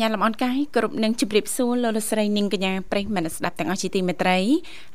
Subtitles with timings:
[0.00, 4.38] ញ្ញាតលំអរកាយគ្រប់នឹងជម្រាបសួរលោកលោកស្រីនាងកញ្ញាប្រិយមិត្តស្ដាប់ទាំងអស់ជាទីមេត្រី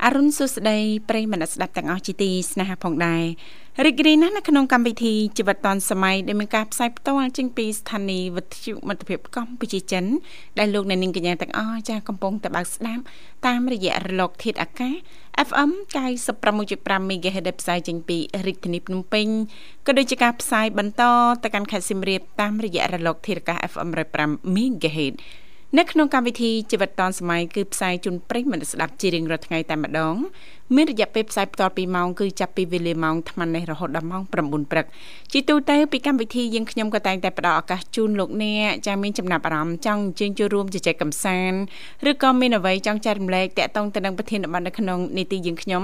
[0.06, 0.78] អរុនសុស្ដី
[1.10, 3.24] ប្រិយមិត្តស្ដាប់ទាំងអស់ជាទីស្នេហាផងដែរ
[3.86, 10.06] រីករាយណាស់នៅក្នុងកម្មវិធីជីវិតឌွန်សម័យដែលមានការផ្សាយផ្ទាល់ចេញពីស្ថានីយ៍វិទ្យុមិត្តភាពកម្ពុជាចិន
[10.60, 13.04] ដែលលោកអ្នកនាងកញ្ញាទាំងអស់ចាស់កំពុងតែបើកស្ដាប់
[13.48, 14.94] តាមរយៈរលកធាតុអាកាស
[15.48, 15.72] FM
[16.42, 19.28] 96.5 MHz ដែលផ្សាយចេញពីរាជធានីភ្នំពេញ
[19.86, 21.04] ក៏ដូចជាការផ្សាយបន្ត
[21.44, 23.90] ទៅកាន់ខេត្តសៀមរាបតាមរយៈរលកធាតុអាកាស FM
[24.24, 25.16] 105 MHz
[25.80, 30.16] នៅក្នុងកម្មវិធីជីវិតឌွန်សម័យគឺផ្សាយជូនប្រិយមិត្តស្ដាប់ជារៀងរាល់ថ្ងៃតែម្ដង
[30.76, 34.32] មានរយៈពេលផ្សាយផ្ទាល់2ម៉ោងគឺចាប់ពីវេលាម៉ោង8:00នេះរហូតដល់ម៉ោង9
[34.72, 34.86] ព្រឹក
[35.34, 41.60] ជាទូទៅពីកម្មវិធីយើងខ្ញុំក៏តែងតែផ្ដល់ឱកាសជូនលោកអ្នកចាមានចំណាប់អារម្មណ៍ចង់អញ្ជើញចូលរួមជជែកកម្សាន្ត
[42.10, 45.84] ឬក៏មានអ្វីចង់ចែករំលែកតាក់ទងទៅនឹងប្រធានបទនៅក្នុងនីតិយើងខ្ញុំ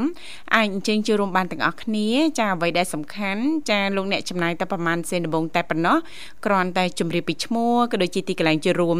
[0.55, 2.08] អាចអញ្ជើញចូលរួមបានទាំងអស់គ្នា
[2.39, 5.98] ចាអ្វីដែលសំខាន់ចាលោកអ្នកចំណាយតែប្រហែលសេនដំបងតែប៉ុណ្ណោះ
[6.45, 8.98] គ្រាន់តែជម្រាបពីឈ្មោះក៏ដូចជាទីកន្លែងចូលរួម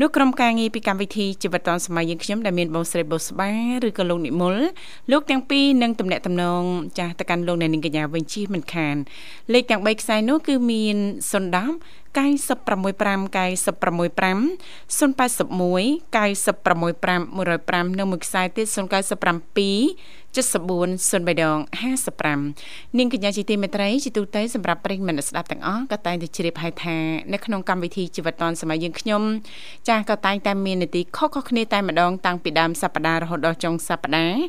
[0.00, 3.50] នោះក្រុមការងារពីកម្មវិធីជីវិតឌុនសម័យយើងខ្ញុំដែលមានបងស្រីបុស្បា
[3.86, 4.54] ឬក៏លោកនិមល
[5.10, 6.62] លោកលោកទាំងពីរនឹងទំនាក់ទំនង
[6.98, 8.96] ចាស់ទៅកាន់លោកអ្នកនាងកញ្ញាវិញជិះមិនខាន
[9.52, 10.96] លេខទាំង3ខ្សែនោះគឺមាន
[11.32, 12.14] 010 965 965 081
[16.12, 18.76] 965 105និងមួយខ្សែទៀត097
[20.34, 21.58] 7403ដង
[22.26, 26.96] 55នាងកញ្ញាជាទីមេត្រីជាទូទៅសម្រាប់ប្រិយមិត្តស្ដាប់ទាំងអស់ក៏តែងតែជ្រាបហើយថា
[27.32, 29.22] នៅក្នុងកម្មវិធីជីវិតឌွန်សម័យយើងខ្ញុំ
[29.88, 34.40] ចាស់ក៏តែងតែមាននីតិខុសៗគ្នាតែម្ដងតាំងពីដើមសប្ដាហ៍រហូតដល់ចុងសប្ដាហ៍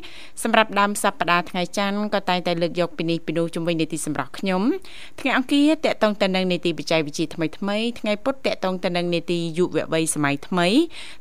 [0.42, 4.62] សម្រាប់ដើមសប្ដាហ៍ថ្ងៃច័ន្ទក៏តែងតែលើកយកពីនេះពីនោះជំវិញនីតិសម្រាប់ខ្ញុំ
[5.20, 10.68] ថ្ងៃអង្គារតកតងទៅនឹងនីតិបច្ចេកវិទ្យាថ្មីថ្មីថ្ងៃពុធតកតងទៅនឹងនេតិយុវវ័យសម័យថ្មី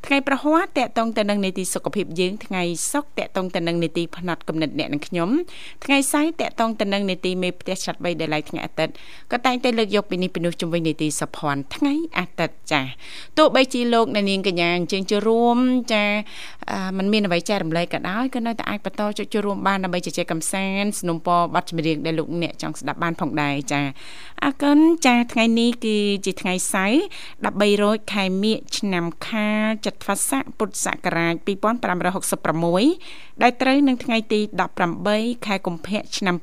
[0.05, 5.28] ថ្ងៃប្រហ័សតកតងទៅនឹងនេតិសុខភាពយើងថ្ងៃសុក្រតកតងទៅនឹងនេតិផ្នែកកំណត់អ្នកនិងខ្ញុំ
[5.84, 8.92] ថ្ងៃសៅរ៍តកតងទៅនឹងនេតិមេផ្ទះឆាត់3ដែលឡៃថ្ងៃអាទិត្យ
[9.32, 12.82] ក៏តែងតែលើកយកពីនេះពីនោះជំវិញនេតិសុភ័ណ្ឌថ្ងៃអាទិត្យចា
[13.38, 15.58] ទោះបីជាលោកអ្នកនាងកញ្ញាអញ្ជើញចូលរួម
[15.92, 16.04] ចា
[16.98, 23.80] มันមានអ្វីចែករំលែកក៏ដោយក៏នៅតែអាចបន្តចុចចូលរួមបានដើម្បីជជែកកម្សាន្តสนុំពរប័ណ្ណចម្រៀងដែលលោកអ្នកចង់ស្ដាប់បានផងដែរចា
[24.44, 27.00] អរគុណចាថ្ងៃនេះគឺជាថ្ងៃសៅរ៍
[27.36, 34.40] 13រោចខែមិញឆ្នាំខាលចត្វាស័កពុទ្ធសករាជ2566ដែលត្រូវនឹងថ្ងៃទី
[34.93, 36.35] 18ខែកុម្ភៈឆ្នាំ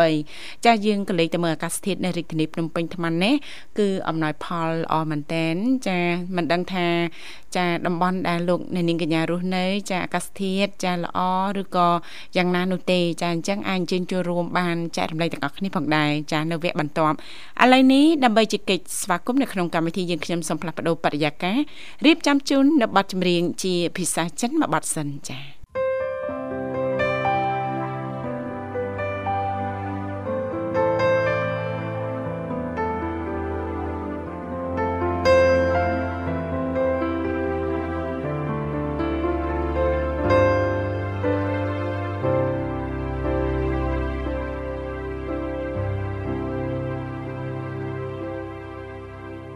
[0.00, 3.34] 2023ចាស់យើងក៏លេខទៅមើលអាកាសធាតុនៅរាជធានីភ្នំពេញថ្មនេះ
[3.78, 5.54] គឺអំណោយផលល្អមែនតែន
[5.88, 5.98] ចា
[6.36, 6.86] មិនដឹងថា
[7.56, 11.20] ចាតំបន់ដែលលោកអ្នកនាងកញ្ញារស់នៅ ចាអាកាសធាតុចាល្អ
[11.60, 11.88] ឬក៏
[12.36, 17.16] យ៉ាងណានោះទេ ចាអញ្ចឹងអាចអញ្ជើញចូលរួមបានចែករំលែកទាំងអស់គ្នាផងដែរចានៅវគ្គបន្ទាប់
[17.62, 21.58] ឥឡូវនេះដើម្បីជែកស្វាគមន៍នៅក្នុងកម្មវិធីយើងខ្ញុំសូមផ្លាស់ប្ដូរបរិយាកាស
[22.06, 25.61] រៀបចំជូននៅប័ណ្ណចម្រៀងជាភាសាចិនមួយប័ណ្ណសិនចា៎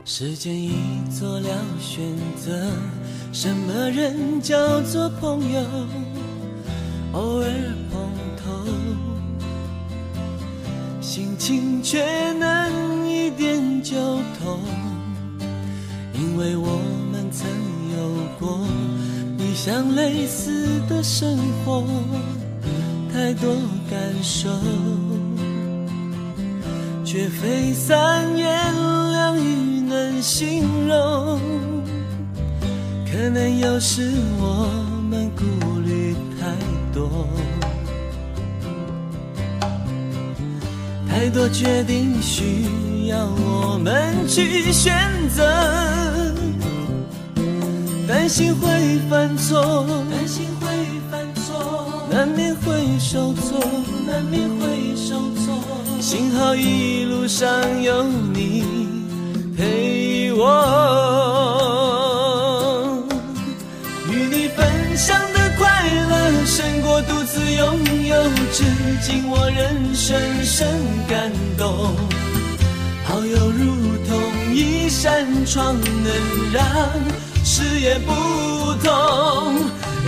[0.08, 0.70] 时间已
[1.10, 1.48] 做了
[1.80, 2.00] 选
[2.36, 2.70] 择，
[3.32, 5.60] 什么人叫做朋友？
[7.12, 7.48] 偶尔
[7.90, 8.52] 碰头，
[11.00, 13.96] 心情却能一点就
[14.38, 14.60] 通。
[16.14, 16.80] 因为我
[17.10, 17.44] 们曾
[17.98, 18.64] 有过
[19.36, 21.82] 你像类似的生活，
[23.12, 23.56] 太多
[23.90, 24.48] 感受，
[27.04, 28.72] 却非三言
[29.10, 29.65] 两语。
[29.96, 31.40] 能形容，
[33.10, 34.68] 可能有时我
[35.08, 35.42] 们顾
[35.80, 36.52] 虑太
[36.92, 37.26] 多，
[41.08, 44.94] 太多决定需要我们去选
[45.34, 45.42] 择，
[48.06, 50.66] 担心会犯错，担心会
[51.10, 53.58] 犯错，难免会受挫，
[54.06, 55.54] 难免会受挫，
[56.02, 57.48] 幸好一路上
[57.82, 58.02] 有
[58.34, 58.75] 你。
[59.56, 60.44] 陪我，
[64.10, 68.22] 与你分享的快乐胜过独自拥有
[68.52, 68.64] 至
[69.00, 70.68] 今我仍深深
[71.08, 71.96] 感动。
[73.06, 76.62] 好友如同一扇窗，能让
[77.42, 78.12] 视野不
[78.84, 79.54] 同。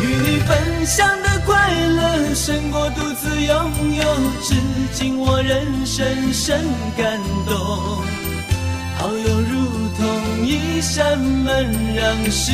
[0.02, 4.04] 与你分享的快乐，胜过独自拥有。
[4.42, 4.54] 至
[4.92, 6.60] 今我仍深深
[6.98, 8.27] 感动。
[8.98, 12.52] 好友如同一扇门，让世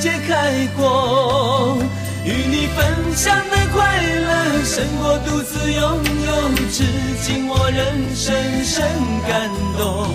[0.00, 1.78] 界开阔。
[2.24, 5.82] 与你分享的快乐，胜过独自拥
[6.26, 6.32] 有。
[6.68, 6.82] 至
[7.22, 7.80] 今我仍
[8.12, 8.84] 深深
[9.28, 9.48] 感
[9.78, 10.08] 动。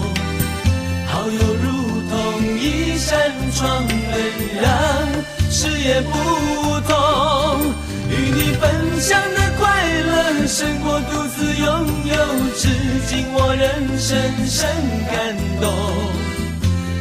[1.08, 1.66] 好友如
[2.10, 2.14] 同
[2.60, 4.20] 一扇窗，能
[4.62, 4.68] 让
[5.50, 6.12] 视野不
[6.82, 7.74] 同。
[8.60, 9.64] 分享的快
[10.02, 11.68] 乐，胜过独自拥
[12.06, 12.16] 有。
[12.56, 12.70] 至
[13.08, 14.68] 今我仍深深
[15.12, 15.64] 感动。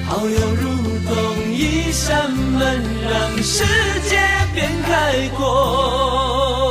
[0.06, 0.64] 好友如
[1.06, 1.14] 同
[1.52, 3.64] 一扇门，让世
[4.08, 4.18] 界
[4.54, 6.63] 变开阔。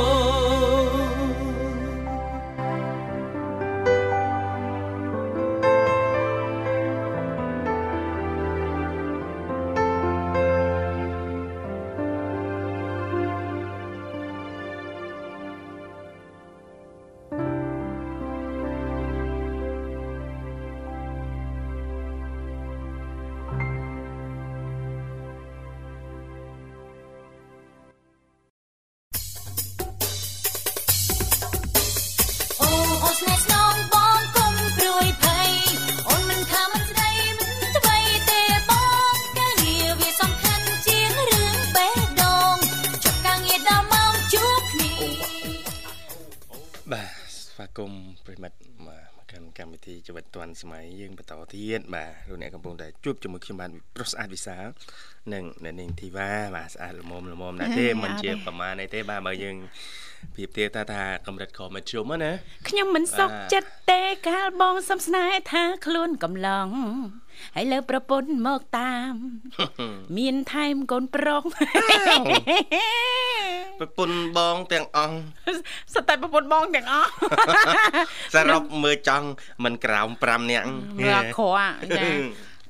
[49.84, 54.64] កាន់កម្មវិធីជីវិតឌွန်សម័យយើងបន្តទៀតបាទលោកអ្នកកំពុងតែជួបជាមួយខ្ញុំបាទប្រុសស្អាតវិសាល
[55.32, 59.56] និងអ្នកនាងធីវ៉ាបាទស្អាតល្មមល្មមណាស់ទេអេមិនជាអត់ទេប្រមាណអីទេបាទបើយើង
[60.34, 62.32] ប្រៀបធៀបថាថាកម្រិតខមជ្រុំណា
[62.68, 66.68] ខ្ញុំមិនសុខបាទចិត្តទេកាលបងសំស្នេហ៍ថាខ្លួនកំឡុង
[67.56, 69.12] ហើយលើប្រពន្ធមកតាម
[70.18, 71.42] មានថែមកូនប្រុស
[73.80, 75.16] ប្រពន្ធបងទាំងអង្គ
[75.94, 77.10] សត្វតែប្រពន្ធបងទាំងអស់
[78.34, 79.28] សរុបមើលចង់
[79.64, 80.66] មិនក្រោម5នាក់
[80.98, 82.04] មើលអក្រក់ចា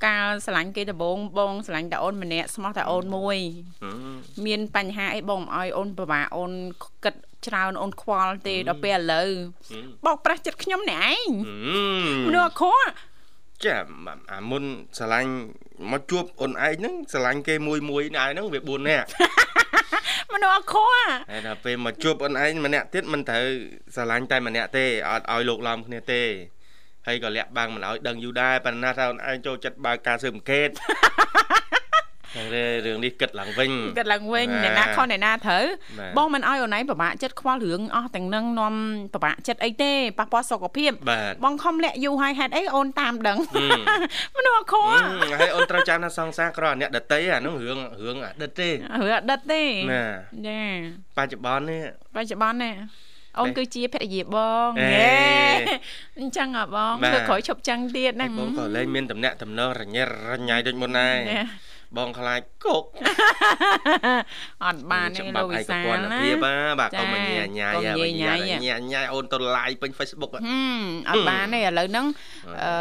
[0.06, 3.38] កាលស្រឡាញ់គេដំបងបងស្រឡាញ់តែអូនម្នាក់ស្មោះតែអូនមួយ
[3.84, 4.14] ហឹម
[4.46, 6.52] មានបញ្ហាអីបងមិនអោយអូនពិបាកអូន
[7.04, 7.14] គិត
[7.46, 9.28] ច្រើនអូនខ្វល់ទេដល់ពេលឥឡូវ
[10.04, 11.28] បោកប្រាស់ចិត្តខ្ញុំនេះឯង
[12.26, 12.88] ហឹមនុមស្សអក្រក់
[13.62, 13.76] ចា
[14.32, 14.64] អាមុន
[14.98, 15.32] ស្រឡាញ់
[15.92, 19.06] មកជួបអូនឯងហ្នឹងស្រឡាញ់គេមួយមួយណែហ្នឹងវា4នាក់
[20.32, 20.90] មនុស្សអក្រក់
[21.30, 23.44] ហើយដល់ពេលមកជួបអូនឯងម្នាក់ទៀតមិនត្រូវ
[23.94, 26.22] ស្រឡាញ់តែម្នាក់ទេអត់ឲ្យលោកឡំគ្នាទេ
[27.06, 30.68] ហើយក៏លាក់បាំងមិនឲ្យដឹងយូរដែរប៉ុន្តែថាអូនឯងចូលចិត្តបើកការស៊ើបអង្កេត
[32.36, 35.64] តែរឿងនេះគិតឡើងវិញគិតឡើងវិញបាទអ្នកណាខុសអ្នកណាត្រូវ
[35.98, 38.74] បាទបងមិនអោយអូនឯងពិបាកចិត្តខ្វល់រឿងអស់ទាំងនឹងនាំ
[39.14, 43.80] ពិបាកចិត្តអីទេប៉ះពាល់សុខភាពបាទបងខំលាក់យូរហើយហេតុអីអូនតាមដឹងហឹម
[44.36, 50.04] មនុស្សអក្រក់ហឹមហើយអូនត្រូវចាំថាសង្សារក្រអ្នកដតីអាហ្នឹងរឿងរឿងអតីតទេរឿងអតីតទេណា
[50.46, 50.60] ចា
[51.16, 51.82] បច្ចុប្បន្ននេះ
[52.16, 52.72] បច្ចុប្បន្នណា
[53.38, 54.36] អូនបេះគឺជាភរិយាប
[54.66, 55.12] ងអេហេ
[56.20, 61.42] អញ្ចឹងហ៎បងបាទធ្វើក្រោយឈប់ចឹងទៀតណាហើយបងក៏លែងមានតំណាក់តំណងរញ៉េរញ៉ៃដូចមុនដែរណែ
[61.96, 62.84] បងខ្លាចកុក
[64.64, 70.42] អត់បានទេលោកវិសាលច្បាប់ឯកពន្ធណាភាពណាបាទចាកុំមកញ៉ាញ៉ាកុំញ៉ាញ៉ាយញ៉ាញ៉ាអូនទៅ live ពេញ Facebook ហ៎ហឹ
[70.78, 72.06] មអត់បានទេឥឡូវហ្នឹង
[72.64, 72.72] អឺ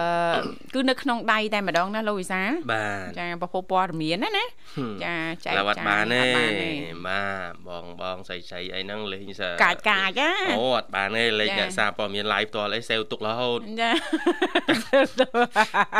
[0.73, 4.45] គឺនៅក្នុងដៃតែម្ដងណាលោកវិសាលបាទចាពពុះព័ត៌មានណាណា
[4.77, 6.69] ហឹមចាចែកឡើយអត់ចាយបានទេអត់បានទេ
[7.07, 13.91] បាទបងបងស្រីស្រីអីហ្នឹងលេងសើកាចកាចណាអូអត់បានទេលេងចាអ្នកសារព័ត៌មាន live ផ្ទាល់អីសេវទុករហូតចា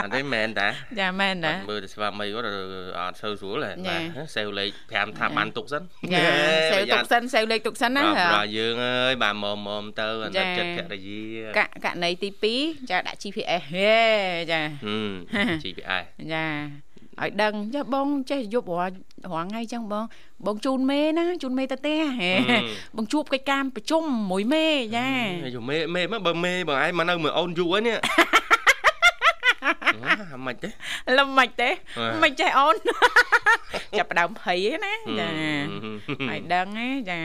[0.04, 2.48] អត់ទេមែនតាចាមែនអតាត់មើលទៅស្វាមីគាត់
[3.04, 5.84] អត់សូវស្រួលទេចាបាទសេវលេខ5ថាបានទុកសិន
[6.14, 6.24] ចា
[6.72, 11.22] សេវទុកសិនសេវលេខទុកសិនណាបាទប្រយើងអើយបាទមុំមុំទៅអាណិតចាចិត្តភរិយា
[11.58, 12.30] កកណីទី
[12.60, 13.96] 2ចាដាក់ GPS ហេ
[14.52, 15.12] ចាហឹម
[15.64, 16.46] GPS ចា
[17.22, 18.96] ឲ្យដឹងចាបងចេះយប់រាល់
[19.34, 20.06] រាល់ថ្ងៃចឹងបង
[20.46, 22.62] បងជូនមេណាជូនមេទៅផ្ទះហេហឹម
[22.98, 25.08] បងជួបកិច្ចការប្រជុំមួយមេចា
[25.56, 28.02] យូមេមេមកបើមេបើឯងមកនៅមើលអូនយូរហើយនេះអា
[30.46, 30.70] មិនទេ
[31.18, 32.76] លំមិនទេបាទមិនចេះអូន
[33.98, 35.56] ចាប់ផ្ដើមភ័យឯណាចាហឹ
[36.28, 37.20] មឲ្យដឹងឯចា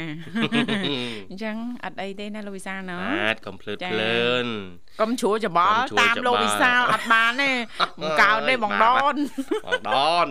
[1.31, 4.47] អញ្ចឹងអត់អីទេណាលោកវិសាលណោះបាទកុំភ្លើតចាភ្លើន
[5.01, 7.51] កុំជ្រួលច្បល់កុំជ្រួលតាមលោកច្បល់វិសាលអត់បានទេ
[8.01, 9.17] មិនកោតទេបងដន
[9.87, 9.93] បងដ
[10.25, 10.29] ន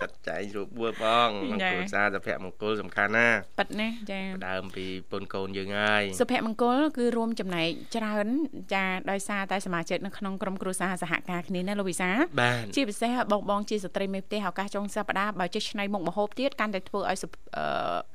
[0.00, 1.28] ចាត់ចែងរួបបួលបង
[1.62, 8.26] ចាគ្រួសារសុភមង្គលសំខាន់ណាស់ប៉ិតណាចាដើមពីពុនកូនយើងហើយសុភមង្គលគឺរួមចំណែកច្រើន
[8.74, 17.64] ចាដោយសារតែសមាជិកនៅក្នុងក្រុមគ្រួសារសហការគ្នាណាលោកវិសាបាទជាពិសេសបងបងជាស្ត្រីមេផ្ទះឱកាសចុងសប្តាហ៍បើចេះឆ្នៃមុខម្ហូបទៀតកាន់តែធ្វើឲ្យសុខអឺ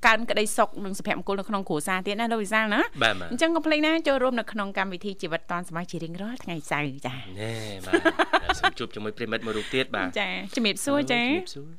[0.05, 7.53] កើនក្តីសុខនិងសុភមង្គលនៅក្នុងគ្រួសារទៀតណាលោកវិសាលណាបាទបាទអញ្ចឹងកុំភ្លេចណាចូលរួមនៅក្នុងកម្មវិធីជីវិតឌွန်សម័យជារៀងរាល់ថ្ងៃសៅរ៍ចាណែ
[7.85, 11.69] បាទសូមជួបជាមួយប្រិមិត្តមួយរូបទៀតបាទចាជំរាបសួរចាជំរាបសួរ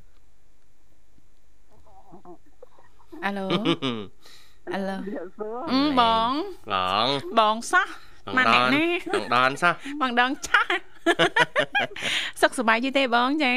[3.24, 3.46] អាឡូ
[4.74, 4.96] អាឡូ
[5.36, 6.30] សួរអឺបង
[6.72, 7.06] បង
[7.38, 7.88] បងសោះ
[8.26, 10.91] បងម៉ាក់ដអ្នកនណាបងដនសោះបងដងឆាសុ
[12.50, 13.54] ខសប្បាយយីទេបងចា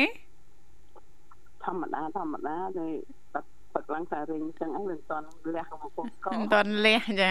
[1.63, 2.87] ធម្មតាធម្មតាទេ
[3.35, 5.25] ទឹកទឹកឡើងតែរៀងអញ្ចឹងឯងមិនតាន់
[5.55, 7.29] លះមកពុកកមិនតន់លះចា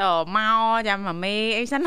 [0.00, 0.02] ត
[0.36, 1.82] មកចាំម៉ាមេអីសិន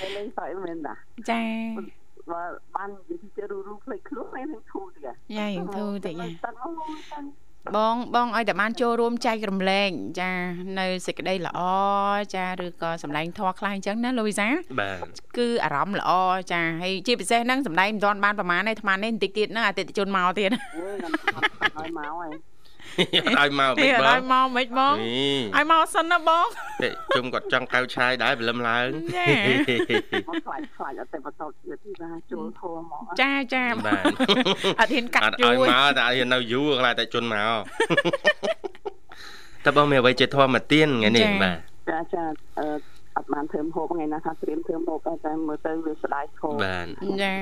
[0.00, 0.94] ពេលលេងសើចមែនតា
[1.30, 1.42] ចា
[2.30, 2.42] បើ
[2.74, 6.70] បាននិយាយទៅរូរូផ្លេចខ្លួនឯងនឹងធូរទៀតយ៉ាយើងធូរតិចយ៉ាទឹកអូ
[7.12, 7.24] តាំង
[7.76, 10.30] បងបងឲ្យតែបានចូលរួមចែករំលែកចា
[10.78, 11.60] នៅសេចក្តីល្អ
[12.34, 14.48] ចាឬក៏សម្ដែងធម៌ខ្លះអញ្ចឹងណាលូវីសា
[14.80, 15.06] បាទ
[15.38, 16.10] គឺអារម្មណ៍ល្អ
[16.52, 20.58] ចាហើយជាពិសេសហ្នឹងសម្ដែងមិនទាន់បានប្រហែលទេអាត្មានេះបន្តិចទៀតហ្នឹងអតិថិជនមកទៀតអើ
[21.00, 21.12] ខ្ញុំ
[21.78, 22.57] ឲ្យមកហើយអត់
[23.38, 26.46] ឲ្យមកនេះមិនឲ្យបងមកមិនបងនេះឲ្យមកសិនណាបង
[26.82, 28.86] ទេជុំគាត់ចង់កៅឆាយដែរព្រលឹមឡើង
[29.16, 29.24] ចា
[30.28, 34.04] មកខ្លាចខ្លាចអត់តែបន្តទៀតទីថាចូលធัวមកចាចាបាទ
[34.80, 37.56] អត់ហ៊ានកាត់អត់យូឲ្យរមកតែឲ្យនៅយូរខ្លាចតែជន់មក
[39.64, 41.58] តើបងមានអ្វីជាធម៌មកទៀនថ្ងៃនេះបាទ
[41.90, 42.22] ចាចា
[42.58, 42.66] អឺ
[43.16, 46.86] អត់បានធ្វើហូបថ្ងៃណាថាត្រៀមធ្វើហូបតែមើលទៅវាស្ដាយខោបាទ
[47.22, 47.34] ចា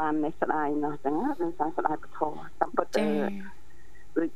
[0.00, 2.20] បាននេះស្ដាយណោះចឹងណាស្ដាយស្ដាយពធ
[2.60, 3.06] តាមពិតចា
[4.16, 4.28] ដូច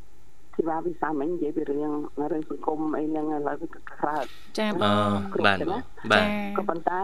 [0.55, 1.93] ធីវ៉ាវិសាមិញនិយាយពីរឿង
[2.33, 4.17] រឿងសង្គមអីហ្នឹងឥឡូវវាក្រៅ
[4.59, 5.11] ចាបអូង
[5.47, 5.81] បាទបង
[6.13, 7.03] បាទក៏ប៉ុន្តែ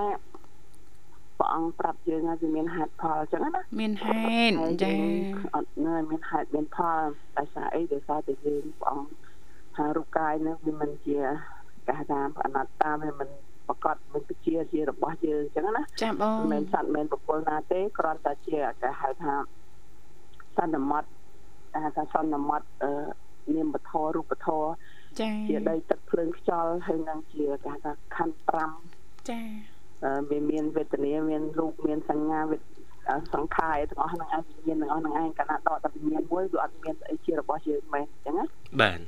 [1.38, 7.02] ព្រះអង្គប្រាប់យើងថាវាមានហេតុផលអញ្ចឹងណាមានហេតុហើយចាយើងអត់នៅមានហេតុមានផល
[7.38, 9.08] ដោយសារអីដោយសារតែយើងព្រះអង្គ
[9.76, 11.18] ថារូបកាយហ្នឹងវាមិនជា
[11.88, 13.28] កាសថាអនត្តាវាមិន
[13.82, 19.34] ប្រកបមិនជាជារបស់យើងអញ្ចឹងណាចាបងមិនមែនសត្វមិនមែនបុគ្គលណាទេគ្រាន់តែជាគេហៅថា
[20.56, 21.08] សន្មត់
[21.72, 22.92] គេហៅថាសន្មត់អឺ
[23.54, 24.64] នាមពធរូបធរ
[25.20, 28.36] ចាជាដីទឹកភ្លើងខ្យល់ហើយនឹងជាគេហៅថាខណ្ឌ
[28.82, 29.40] 5ចា
[30.04, 32.60] អឺវាមានវេទនាមានរូបមានសញ្ញាវេទ
[33.08, 38.44] អឺសង្ខารទាំងអស់ហ្នឹងឯងវិញ្ញាណទាំងអស់ហ្នឹងឯងកាលណាដកតែវិញ្ញាណមួយវាអត់មានអីជារបស់យើងមែនអញ្ចឹងណា
[38.80, 38.98] បាទ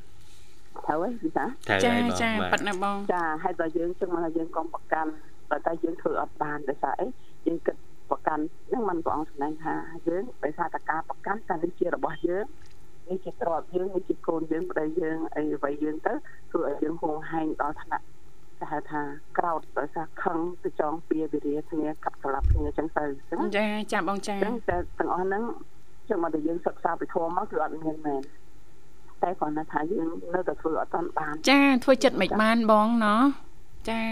[0.87, 5.11] ត្រូវហើយវិសាត្រូវចាហើយបងចាបាទប៉ិតណាបងចាហើយដល់យើងចឹងមកថាយើងកុំប្រកាន់
[5.51, 7.07] តែតែយើងធ្វើអត់បានដោយសារអី
[7.47, 7.77] យើងគិត
[8.11, 9.75] ប្រកាន់ហ្នឹងมันព្រះអង្គសម្ដែងថា
[10.09, 12.45] យើងដោយសារតែការប្រកាន់តែនេះជារបស់យើង
[13.09, 16.13] នេះជាទ្រព្យយើងនេះជាកូនយើងប្តីយើងអីអ្វីយើងទៅ
[16.51, 18.05] ធ្វើឲ្យយើងហួងហែងដល់ថ្នាក់
[18.61, 19.03] គេហៅថា
[19.39, 25.43] ក្រោតដោយសារខឹងទៅចងពៀវិរិយគ្នាកាប់ស្លាប់គ្នាចឹងទៅចឹងណាចាចាបងចាចឹងតែទាំងអស់ហ្នឹង
[26.09, 28.21] ចឹងមកតែយើងសិក្សាពីធម៌មកគឺអត់មានមែន
[29.23, 33.23] តែគ្រាន់តែថាយើងនៅតែធ្វើអត់តាន់បាន ចាធ្វើចិត្តមិនបានបងណោះ
[33.91, 34.03] ចា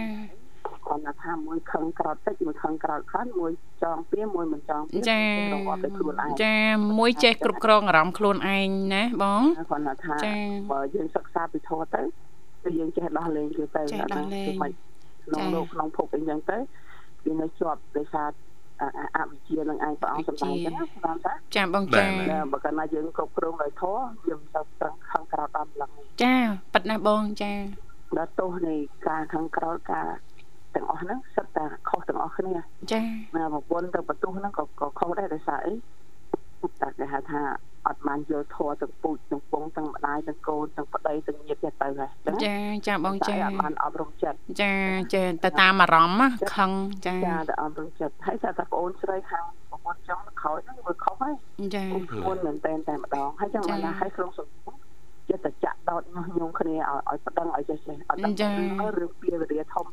[0.87, 5.21] គាត់ថាថាមួយខឹងក្រោតតិចមួយខឹងក្រោតខ្លាំងមួយចងពៀមួយមិនចងពៀចា
[5.53, 6.57] រងអត់ទៅខ្លួនឯងចា
[6.99, 10.35] មួយចេះគ្រប់គ្រងអារម្មណ៍ខ្លួនឯងណាបងគាត់ថាចា
[10.73, 12.03] បើយើងសិក្សាពីធម៌ទៅ
[12.63, 14.71] គឺយើងចេះដោះលែងគឺទៅចេះដោះលែងគឺមិន
[15.27, 16.59] ក្នុងចាលោកក្នុងភពអីចឹងទៅ
[17.25, 18.29] វានៅជាប់ដោយសារ
[18.99, 25.91] អអវិជ្ជានឹងឯងព្រះអង្គសម្ដែងចឹងណាគាត់ថាចាបងបាទចាតែបើកាលណាយើងគ្រប់គ្រងដោយធម៌យើងមិនទៅត្រឹងខឹងក្រោតដល់ម្លឹង
[26.23, 26.35] ចា
[26.75, 27.53] ប៉ិតណាបងចា
[28.19, 28.75] ដល់ទោសនៃ
[29.09, 30.07] ការខឹងក្រោតការ
[30.75, 32.55] ទាំងអស់ហ្នឹងសិតតែខុសទាំងអស់គ្នា
[32.93, 33.01] ចា
[33.37, 35.75] ណាប្រពន្ធទៅបន្ទោសហ្នឹងក៏ក៏ខុសដែរដោយសារអី
[36.83, 37.43] តែគេហៅថា
[37.89, 42.55] អត់បានយល់ធម៌ទាំងពូជទាំងពងទាំងម្ដាយទាំងកូនទាំងប្តីទាំងញាតិទៅហើយចឹងចា
[42.89, 44.73] ចាបងចាអត់បានអប់រំចិត្តចា
[45.15, 46.71] ចាទៅតាមអារម្មណ៍ណាខឹង
[47.07, 51.35] ចាចាតែអប់រំចិត្តហើយតែតែប្អូនស្រីខាងប្រពន្ធចង់ក្រោយហ្នឹងវាខុសហើយ
[51.75, 54.75] ចាខ្លួនមែនតែនតែម្ដងហើយចឹងចា៎មកណាហើយក្នុងសង្គម
[55.31, 58.53] ចិត្តតែចាក់ដោតញុះញង់គ្នាឲ្យឲ្យប្តឹងឲ្យចេះចេះអត់ដឹងចា៎
[58.99, 59.87] រឿងពីវិរិយធំ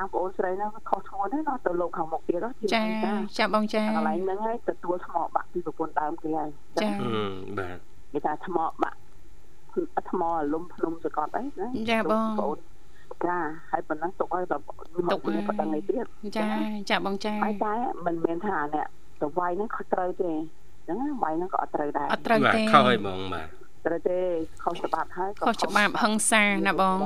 [0.00, 2.82] ខាងប្អូនស្រីហ្នឹងវាខុសធ្ងន់ណាស់ណាទៅលោកខាងមុខទៀតហ្នឹងចា
[3.38, 6.50] ចាបងចាកន្លែងហ្នឹងហើយទទួលថ្មបាក់ពីប្រពន្ធដើមគេហើយ
[6.82, 7.76] ចាហឹមបាទ
[8.12, 8.96] គេថាថ្មបាក់
[10.10, 12.58] ថ្មលំភ្នំសកត់អីណាចាបងប្អូន
[13.26, 13.38] ចា
[13.70, 14.62] ហើយប៉ុណ្ណឹងទុកឲ្យដល់
[15.12, 16.04] ទុកមកគ្នាហើយប៉ុណ្ណឹងឯទៀត
[16.36, 16.46] ចា
[16.90, 17.74] ចាបងចាហើយតែ
[18.06, 18.86] មិនមែនថាអ្នក
[19.20, 24.18] ទៅវាយហ្នឹងខុសត្រូវទេអញ្ចឹងណាវាយហ្នឹងក៏អត់ត្រូវដែរអត់ត្រូវបាទទេខុសហើយបងបាទ ត្រូវទេ
[24.62, 26.98] ខុសច្បាប់ហើយក៏ខុសច្បាប់ហឹង្សាណាបង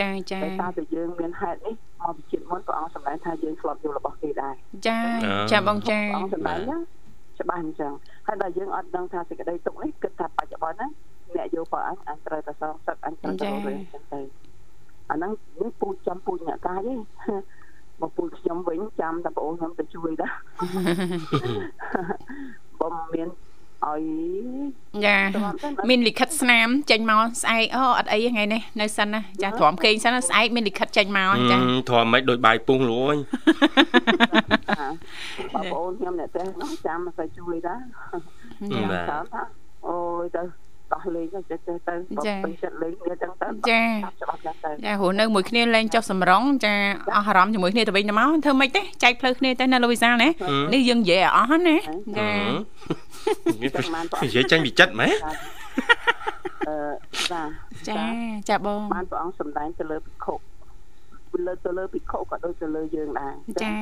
[0.00, 4.54] ចាចាតែតែតែយើងមានហេតុនេះមកពីជាតិមុនព្រះអង្គសម្ដែងថាយើងធ្លាប់យករបស់គេដែរ
[4.88, 5.00] ចា
[5.52, 6.78] ចាបងចាព្រះអង្គសម្ដែងណា
[7.40, 7.92] ច្បាស់អញ្ចឹង
[8.26, 10.90] ហើយដល់យើងអត់ដឹងថាសេចក្តីទុកនេះគិតថាបច្ចុប្បន្នហ្នឹង
[11.36, 14.20] អ្នកយកព្រះអង្គអញត្រូវតែសងសឹកអញត្រូវតែរស់អញ្ចឹងទៅ
[15.10, 16.94] អាហ្នឹងនេះពូជចាំពូជអ្នកកាយទេ
[18.02, 20.32] មកពូជខ្ញុំវិញចាំតែបងអូនខ្ញុំទៅជួយដែរ
[22.80, 23.28] បើមិនមាន
[23.84, 24.02] ឲ្យ
[25.04, 31.56] ចាទ្រាំទៅណាមានលិខិតស្នាមចេញមកស្អែកអូអត់អីទេថ្ងៃនេះនៅសិនណាចាទ្រាំគេងសិនណាស្អែកមានលិខិតចេញមកចា
[31.90, 33.16] ធំមិនដូចបាយពុះលួយ
[35.54, 37.80] បងប្អូនខ្ញុំអ្នកផ្ទះនោះចាំមិនសូវជួយដែរ
[38.92, 39.42] បាទចាំថា
[39.86, 40.42] អូយទៅ
[40.92, 41.94] តោះលេងទៅចេះចេះទៅ
[42.44, 43.82] ពេញចិត្តលេងគ្នាចឹងទៅចា
[44.22, 46.72] ច្បាប់ចឹងទៅចារស់នៅមួយគ្នាលែងចុះសម្រងចា
[47.16, 51.76] អស់អារម្មណ៍ជាមួយគ្នាទៅវិញទៅមកធ្វើម៉េចទេចែកផ្លូវគ្នាទៅណាលូវីសាណាហឹមនេះយើងនិយាយឲ្យអស់ណា
[52.18, 52.30] ចា
[54.24, 55.12] និយាយចាញ់ពីចិត្តម៉េច
[56.68, 56.76] អឺ
[57.30, 57.42] ចា
[57.88, 58.00] ចា
[58.48, 60.34] ចាបងបានព្រះអង្គសម្ដែងទៅលើភិក្ខុ
[61.46, 63.74] លើទៅលើភិក្ខុក៏ដូចទៅលើយើងដែរចា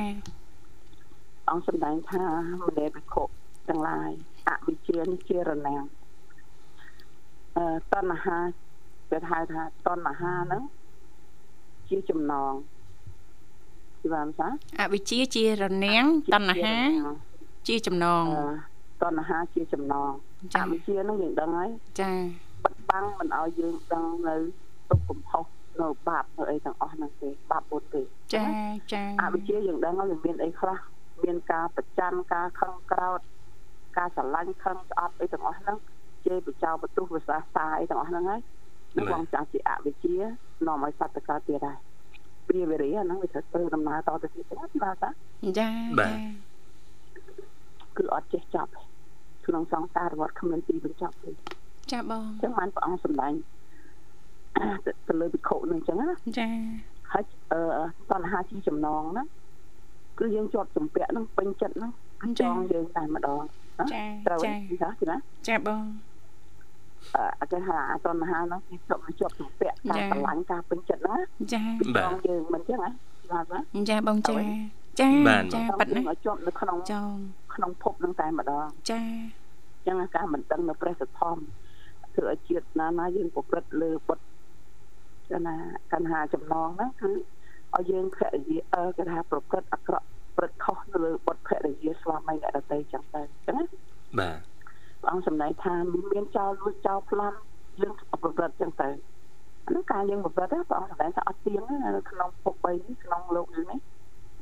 [1.49, 2.25] អង្គសម្ដែងថា
[2.65, 3.23] មនេភិក្ខុ
[3.69, 4.09] ទាំងឡាយ
[4.47, 6.04] អវិជ្ជានេះជារណាំងអឺ
[7.93, 8.37] តណ្ហា
[9.11, 10.63] គេហៅថាតណ្ហាហ្នឹង
[11.89, 12.53] ជាចំណង
[14.01, 14.47] គឺបានថា
[14.79, 16.75] អវិជ្ជាជារនាំងតណ្ហា
[17.67, 18.23] ជាចំណង
[19.01, 20.11] អឺតណ្ហាជាចំណង
[20.53, 21.69] ចាអវិជ្ជាហ្នឹងយើងដឹងហើយ
[21.99, 22.11] ចា
[22.63, 24.35] បិទបាំងមិនឲ្យយើងដឹងនៅ
[24.89, 25.45] ទុកកំហុស
[25.81, 28.01] នៅបាបនៅអីទាំងអស់ហ្នឹងទេបាបបុណ្យទេ
[28.33, 28.45] ចា
[28.93, 30.77] ចាអវិជ្ជាយើងដឹងហើយវាមានអីខ្លះ
[31.23, 33.19] មានការប្រច័ណ្ឌការខឹងក្រោធ
[33.97, 35.77] ការស្រឡាញ់ខឹងស្អប់អីទាំងអស់ហ្នឹង
[36.25, 38.41] ជេរបចោបទុះវិសាសាអីទាំងអស់ហ្នឹងហើយ
[38.95, 40.15] នឹងបងចាស់ជាអវិជ្ជា
[40.67, 41.77] នាំឲ្យសត្វតកើតទៀតដែរ
[42.47, 45.09] ព្រាវេរីអាហ្នឹងវាត្រូវធ្វើដំណើរតទៅទៀតណាបាទតា
[45.59, 45.67] ចា
[45.99, 46.17] បាទ
[47.97, 48.81] គឺអត់ចេះចប់ទេ
[49.45, 51.33] ក្នុងសង្សារវត្តគ្មានទីបញ្ចប់ទេអ
[51.91, 53.33] ចាបងញ្ចឹងបានព្រះអង្គសម្ដែង
[54.85, 56.05] ទៅទៅលើភិក្ខុនឹងអញ្ចឹងណា
[56.39, 56.49] ចា
[57.11, 57.59] ហើយអឺ
[58.11, 59.23] តណ្ហាជាចំណងណា
[60.19, 61.91] គឺយើងជាប់ជំពាក់ហ្នឹងពេញចិត្តហ្នឹង
[62.21, 65.17] គឺចងយើងតែម្ដងណាចាត្រូវចាទេចាណា
[65.47, 65.83] ចាបង
[67.41, 72.89] អឺគេហៅអាតណ្ហាហ្នឹងគេជាប់ជាប់ជំពាក់ការស្រឡាញ់ការពេញចិត្តហ្នឹងណាចាគឺចងយើងមិនអញ្ចឹងណា
[73.31, 73.59] បាទណា
[73.89, 74.37] ចាបងចា
[74.99, 77.09] ចាបាទចាចង់ប៉ាត់ណាយើងឲ្យជាប់នៅក្នុងចង
[77.55, 81.35] ក្នុងភពហ្នឹងតែម្ដងចាអញ្ចឹងការមិនដឹងនៅព្រះសទ្ធំ
[82.15, 84.25] ធ្វើឲ្យជាតិណាណាយើងប្រព្រឹត្តលើបុត្រ
[85.29, 85.55] ចឹងណា
[85.93, 87.09] កណ្ហាចំណងហ្នឹងគឺ
[87.75, 90.05] ឲ្យយើងភរិយាអឺគេថាប្រព្រឹត្តអាក្រក់
[90.37, 93.65] ព្រឹត្តខុសនៅលើបុត្រភរិយាស្វាមីអ្នកដតីចឹងទៅអញ្ចឹងណា
[94.19, 94.54] បាទព្រះ
[95.11, 95.75] អង្គសម្ដែងថា
[96.13, 97.37] មានចោលលួចចោលប្លន់
[97.81, 98.89] យើងប្រព្រឹត្តចឹងទៅ
[99.65, 103.79] អានោះការយើងប្រព្រឹត្តណាព្រះអង្គសម្ដែងថាអត់ទៀងណានៅក្នុងពុក3នេះក្នុងលោកយើងនេះ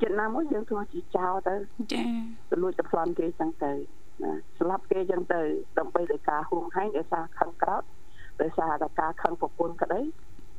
[0.01, 1.55] ចិត្តណាមួយយើងធ្វើជាចោលទៅ
[1.93, 2.03] ចា
[2.49, 5.41] ទៅលួចទៅប្លន់គេចឹងទៅណាស្លាប់គេចឹងទៅ
[5.77, 7.83] ដើម្បីដោយការហួងហែងដោយសារខឹងក្រោធ
[8.41, 10.01] ដោយសារតែការខឹងប្រពន្ធក្តី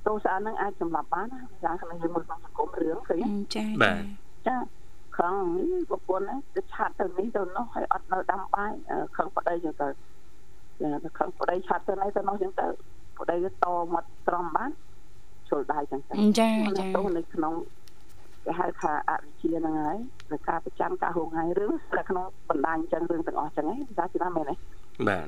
[0.07, 4.02] ទោសអាហ្នឹងអាចសម្លាប់បានណាយ៉ាងក្នុងយើងមើលក្នុងសង្គមរឿងឃើញទេចាបាទ
[4.48, 4.57] ចា
[5.16, 12.66] ខឹងនេះប្រពន្ធហ្នឹងទៅឆាត់ទៅនេះទៅនោះហើយអត់នៅដាំបាយអឺខឹងប្តីចឹងទៅចាទៅខឹងប្តីឆាត់ទៅនេះទៅនោះចឹងទៅ
[13.18, 14.70] ប្តីវាតមកត្រង់បាន
[15.48, 17.55] ជុលដៃចឹងទៅចាចាទោសនៅក្នុង
[18.44, 19.98] គេហៅថាអវិជ្ជាហ្នឹងហើយ
[20.31, 24.55] ដោយការប្រចាំការហួងហែងរឿងតែក្នុងបណ្ដាញចឹងរឿងទាំងអស់ចឹងហ្នឹងថាជាណាមែនទេ
[25.09, 25.27] បាទ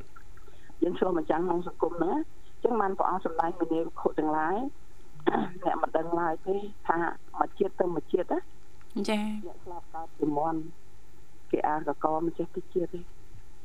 [0.83, 2.21] យើងឆ្លុះបញ្ចាំងក្នុងសង្គមហ្នឹងណា
[2.65, 4.57] ចឹងបានព្រះអង្គសម្ដែងមេនាខុទាំងឡាយ
[5.65, 6.57] អ្នកមិនដឹងឡើយទេ
[6.89, 6.97] ថា
[7.39, 8.39] មួយជាតិទៅមួយជាតិណា
[9.09, 10.61] ចាអ្នកស្លាប់កើតពីមន់
[11.51, 13.01] គេអាកកមិនចេះទីជាតិទេ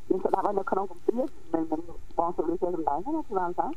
[0.09, 1.13] យើងស្ដាប់ឲ្យនៅក្នុងកម្ពុជា
[1.53, 1.79] មិនមិន
[2.17, 3.67] បងសុលីចូលសម្ដែងណាស្មានថា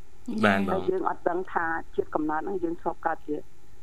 [0.45, 3.37] បាទបតែងយើងអត់ដឹងថាជាតិកំណត់ហ្នឹងយើងធ្លាប់កើតជា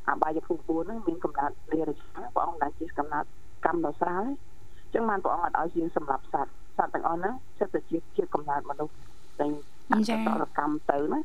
[0.09, 2.05] អបាយភូមិ4ហ្នឹងមានកំណត់លេរចា
[2.35, 3.27] ព្រះអង្គដែលជាកំណត់
[3.65, 4.35] កម្មដ៏ស្រាលហើយ
[4.83, 8.93] អញ្ចឹងបានព្រះអង្គអត់ឲ្យយើងសម្លាប់សត្វសត្វទាំងអស់ហ្នឹងសិតតែជាជាកំណត់មនុស្ស
[9.39, 9.47] តែ
[9.91, 11.19] អកតរកម្មទៅណា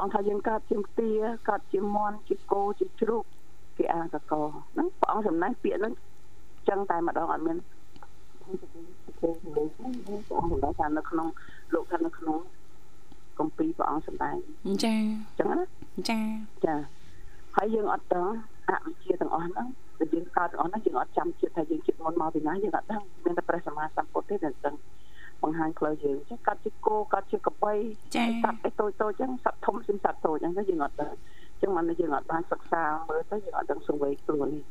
[0.00, 1.10] អង្គថាយើងកើតជាខ្ទា
[1.48, 3.24] កើតជាមន់ជាគោជាជ្រូក
[3.82, 4.32] គេអាកក
[4.72, 7.56] ហ្នឹងព្រះអង្គសម្ដែងពាក្យហ្នឹងអញ្ចឹងតែម្ដងអត់មាន
[9.18, 11.28] ព្រះអង្គសម្ដែងថានៅក្នុង
[11.74, 12.36] លោកថានៅក្នុង
[13.38, 14.36] គម្ពីរព្រះអង្គសម្ដែង
[14.84, 15.58] ចាអញ្ចឹងណា
[16.10, 16.20] ចា
[16.66, 16.74] ចា
[17.56, 18.26] ហើយយើងអត់ដឹង
[18.68, 19.66] អវិជ្ជាទាំងអស់ហ្នឹង
[19.98, 24.74] ដែលយើងកើតទាំងអស់ហ្នឹងយើងអត់ចាំចិត្តថាយើងចិត្តមុនមកពីណាយើងអត់ដឹងមានតែព្រះសម្មាសម្ពុទ្ធទេដែលដឹង
[25.42, 27.72] បង្ហាញផ្លូវយើងចឹងកាត់ជាគោកាត់ជាកបី
[28.16, 31.12] ចាសត្វអីតូចតូចចឹងសត្វធំស៊ីមសត្វតូចចឹងទៅយើងអត់ដឹង
[31.62, 34.64] ចឹងមិនយើងអត់បានសិក្សាមើលទៅយើងអត់ដឹងសង្វេគខ្លួននេះ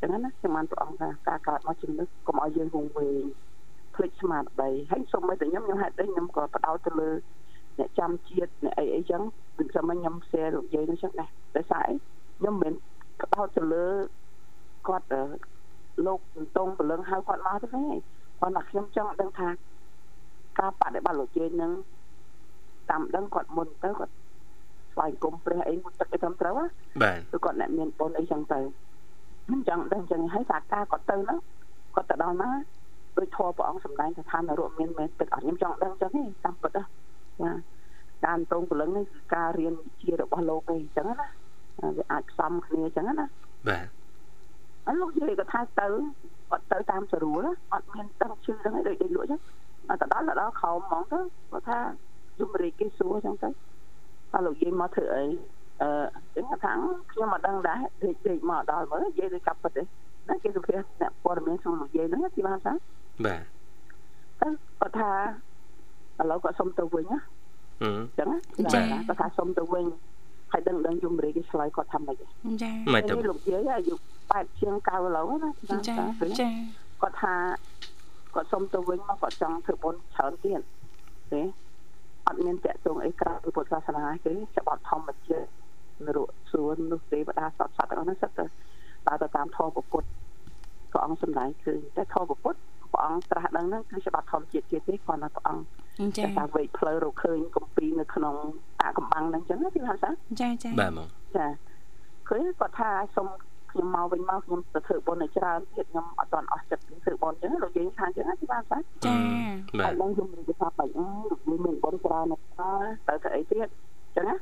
[0.00, 3.24] ចឹងណាចឹងបានព្រះអង្គថាការកើតមកជំនឿកុំឲ្យយើងហួងវែង
[3.94, 7.10] ភ្លេចស្មារតីហើយសូម្បីតែខ្ញុំខ្ញុំហេតុអីខ្ញុំក៏បដោតទៅលើ
[7.78, 9.22] អ្នកចាំជាតិអ្នកអីអីចឹង
[9.58, 11.92] ដូចខ្ញុំខ្ញុំ share លោកយាយនោះចឹងដែរតែស្អី
[12.38, 13.86] ខ្ញុំមិនមែនបដោតទៅលើ
[14.88, 15.22] គាត់អឺ
[16.06, 17.82] លោកសន្តងពលឹងហៅគាត់មកទៅទេ
[18.40, 19.48] គាត់ថាខ្ញុំចង់ដឹងថា
[20.58, 21.72] ការបដិបត្តិលោកយាយនឹង
[22.90, 24.14] តាមដឹងគាត់មុនទៅគាត់
[24.98, 26.64] ស្វែងគុំព្រះអីមុនទឹកអីត្រឹមត្រូវណា
[27.02, 28.60] បាទគឺគាត់អ្នកមានបុណ្យអីចឹងទៅ
[29.46, 31.38] ខ្ញុំចង់ដឹងចឹងហើយថាការគាត់ទៅហ្នឹង
[31.94, 32.50] គាត់ទៅដល់ណា
[33.18, 37.52] ដោយធម៌ព្រះអង្គសម្ដែងថាឋាននរកមានមែនពិតអត់ខ្ញុំចង់ដឹងចឹងទេតាមពិតណាចា
[38.24, 41.26] ការអន្តងព្រលឹងនេះគឺការរៀនវិជ្ជារបស់លោកឯងចឹងណា
[41.96, 43.26] វាអាចផ្សំគ្នាចឹងណា
[43.68, 43.86] បាទ
[44.86, 45.88] អត់លោកនិយាយគាត់ថាទៅ
[46.50, 49.40] គាត់ទៅតាមស្រួលអត់មានដឹងឈ្មោះដឹងអីដូចដូចលក់ចឹង
[49.90, 51.18] អត់ទៅដល់ទៅដល់ខោហ្មងទៅ
[51.50, 51.78] គាត់ថា
[52.40, 53.48] យំរីកគេសួរអញ្ចឹងទៅ
[54.30, 55.24] ថាលោកយាយមកធ្វើអី
[55.82, 55.88] អឺ
[56.36, 56.72] អញ្ចឹងគាត់ថា
[57.12, 59.82] ខ្ញុំមិនដឹងដែរដេកដេកមកដល់មើលយាយទៅកាប់ពិតទេ
[60.28, 62.72] ណាគេសុភាអ្នកព័ត៌មានសួរលោកយាយហ្នឹងទីបានថា
[63.26, 63.42] បាទ
[64.40, 64.48] ទៅ
[64.80, 65.10] គាត់ថា
[66.20, 67.18] ឥឡូវគាត់សុំទៅវិញណា
[67.82, 69.84] ហឹមអញ្ចឹងណាចា៎គាត់ថាសុំទៅវិញ
[70.52, 72.28] ហើយដឹងដឹងយំរីកគេឆ្លើយគាត់ថាម៉េចចា
[72.94, 73.94] មិនទៅនេះលោកយាយអាយុ
[74.26, 76.48] 8ជាង9ឡូវណាទីបានចាថាឃើញទេចា
[77.02, 77.34] គាត់ថា
[78.34, 80.60] គាត់សុំទៅវិញមកគាត់ចង់ធ្វើបុណ្យច្រើនទៀត
[81.32, 81.40] ទេ
[82.28, 85.48] អត់មានតាក់ទងអីក្រៅពីពុទ្ធសាសនាទេច្បាប់ធម្មជាតិ
[86.06, 88.44] នរកសួននោះទេវតាសត្វសត្វទាំងអស់ហ្នឹងសិតទៅ
[89.06, 90.08] ដើរទៅតាមធម៌ពុទ្ធ
[90.90, 92.58] ព្រះអង្គសម្ដែងឃើញតែធម៌ពុទ្ធ
[92.92, 98.34] ព្រះអង្គត្រាស់ដឹងហ្នឹងគឺច្បាប់ធម្មជាតិជាទេគាត់ថាព្រះអង្គចាតែថាវេកផ្លូវរកឃើញកំពីនៅក្នុង
[98.80, 100.10] អាកំបាំងហ្នឹងចឹងណាទីថាសា
[100.40, 101.46] ចាចាបាទហ្មងចា
[102.28, 103.26] ឃើញគាត់ថាសុំ
[103.78, 109.14] ខ្ញុំមកវិញមកខ្ញុំទៅធ្វើបុណ្យឲ្យច្រើនទៀតខ្ញុំអត់ទាន់អស់ចិត្តធ្វើបុណ្យចឹងលោកយាយថាចឹងណាទីបានសាចា
[109.80, 112.44] បាហើទយឡើងខ្ញុំនិយាយថាបាច់អឺលោកយាយមានបុណ្យច្រើនណាស់
[113.08, 113.66] តើទៅអីទៀត
[114.16, 114.34] ចឹងណា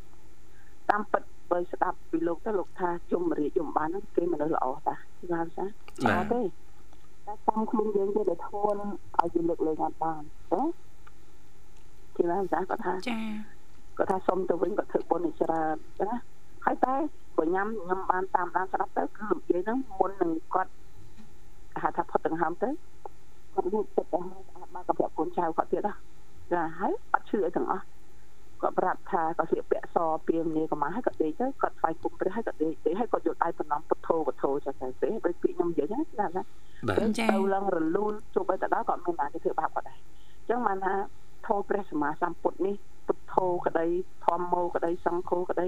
[0.90, 5.64] តាមពិតបើស្ដាប់ពីលោកទៅលោកថាជុំរាជយមបានហ្នឹងគេមនុស្សល្អតាទីបានសា
[6.07, 6.40] បាអទត់ទេ
[7.27, 8.77] តែតាមខ្លួនយើងទេដែលធួន
[9.18, 10.22] ឲ្យយើងលើកលែងអត់បាន
[10.53, 10.62] ណា
[12.16, 13.18] ទីបានសាគាត់ថាចា
[13.99, 16.18] គាត់ថាសុំទៅវិញគាត់ធ្វើបុណ្យឲ្យច្រើនចឹងណា
[16.66, 16.94] ហើយតែ
[17.37, 20.72] បើញ៉ាំខ្ញុំបានតាមដានស្ដាប់ទៅគឺលោកយាយហ្នឹងមុននឹងគាត់
[21.72, 22.68] គេហៅថាផុតដង្ហើមទៅ
[23.55, 25.94] គាត់លូតទឹកទៅហើយស្អាតមកក៏ប្រាប់កូនចៅគាត់ទៀតណា
[26.52, 27.85] ចាហើយអត់ឈឺអីទាំងអស់
[28.62, 36.42] គាត់ប្រាប់ថាគាត់ស្លៀកពាក់សពីមនីកម្មាហើយគាត់ដេកទៅគាត់ស្វែងគុំព្រះហើយគាត់ដេកដេកហើយគាត់យកដៃបំណំពុទ្ធោពុទ្ធោចាទៅទេដូចពាក្យខ្ញុំនិយាយហ្នឹងណាណា
[36.88, 40.94] បាទពេលទៅឡើងរលូនជួបឲ្យទៅដល់គាត់មានណាគេធ្វើបាបគាត់ដែរអញ្ចឹងបានថា
[41.46, 42.74] ធម៌ព្រះសម្មាសម្ពុទ្ធនេះ
[43.07, 43.87] ពុទ្ធោក្តី
[44.24, 45.66] ធម្មោក្តីសង្ឃោក្តី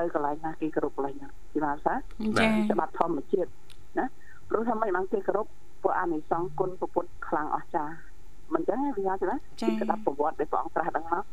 [0.00, 1.94] ទៅកន្លែងណាគេគោរពកន្លែងណាពីណាសា
[2.38, 3.48] ចាច្បាប់ធម្មជាតិ
[3.98, 4.06] ណា
[4.48, 5.46] ព្រោះថាមិនបានគេគោរព
[5.82, 7.94] ពួកអានិសង្ឃគុណព្រះពុទ្ធខ្លាំងអស្ចារ្យ
[8.54, 11.24] មិនចឹងទេវាទេណាចាពីក្តាប់ប្រវត្តិដែលព្រះអង្គត្រាស់ដឹងមក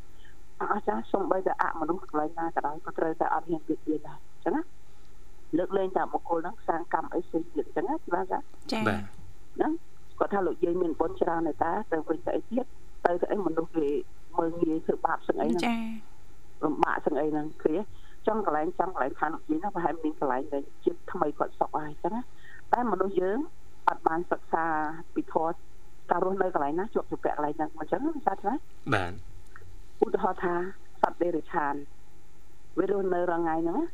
[0.73, 4.61] អស្ចារ្យសំបីតែអមនុស្សកន្លែងណាក៏ដោយក៏ត្រូវតែអត់ហ៊ានបៀតបៀនដែរចឹងណា
[5.57, 8.37] លើកលែងតែបុគ្គលហ្នឹងសាងកម្មអីផ្សេងទៀតចឹងណាពីណាសា
[8.71, 9.01] ចាបាទ
[9.55, 9.71] ហ្នឹង
[10.19, 12.65] គាត់ថាលោកយាយមានបុណ្យច្រើនទេតាទៅវិញទៅអីទៀត
[13.05, 13.87] ទៅទៅអីមនុស្សគេ
[14.37, 15.75] មើលងាយធ្វើបាបសឹងអីហ្នឹងចា
[16.63, 17.83] លំបាកសឹងអីហ្នឹងឃើញទេ
[18.27, 22.21] ចង់កន្លែងចង់កន្លែងខាងលោកយាយហ្នឹងប្រហែលមានកន្លែងដែលជាតិថ្មីគាត់សុកហើយអញ្ចឹងណា
[22.73, 23.37] តែមនុស្សយើង
[23.89, 24.65] អត់បានសិក្សា
[25.15, 25.55] ពីធម៌
[26.11, 28.53] ការរស់នៅកន្លែងណាជាប់ជាពាក់កន្លែងហ្នឹងអញ្ចឹងមិនសាច់ណា
[28.93, 29.11] បាទ
[30.05, 30.53] ឧទាហរណ៍ថា
[31.01, 31.73] សត្វដេរិឆាន
[32.77, 33.85] វារស់នៅរងថ្ងៃហ្នឹងណា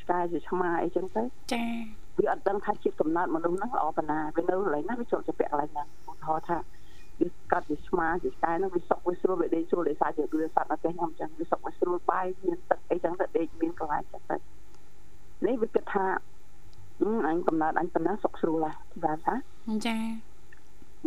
[0.00, 1.64] ឆ្កែជាឆ្មាអីចឹងទៅចា
[2.18, 6.56] វាអត់ដឹងថាជាតិកំណើតមនុស្សហ្នឹងល្អប៉ុណ្ណាវានៅកន្លែងណាវាជាប់ជាពាក់កន្លែងហ្នឹងឧទាហរណ៍ថា
[7.24, 14.36] វាកាត់វាឆ្មាជាឆ្កែហ្នឹងវាសុកវាស្រួលវាដេកស្រួលដោយសារជាវាសត្វនៅផ្ទះខ្ញុំអញ្ចឹងវាសុកវាស្រួលបាយមានទឹកអីចឹងទៅដេកមានកន្លែងចឹងទៅ
[15.46, 16.06] នេះវាគិតថា
[17.02, 19.34] អឺអញកំណើតអញប៉ុណ្ណាសុកស្រួលហើយទីបានថា
[19.86, 19.96] ចា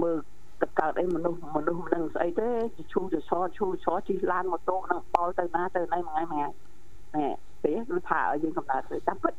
[0.02, 0.18] មើល
[0.62, 6.52] ទៅកើតអីមនុស្សមនុស្សមិនដឹងស្អីទេជាឈូជាឆឈូឆជិះឡានម៉ូតូនឹងបលទៅណាទៅណៃមួយថ្ងៃមួយ
[7.12, 7.28] ថ្ងៃណែ
[7.64, 9.34] ទេគឺថាឲ្យយើងកំណើតទៅតាមពិត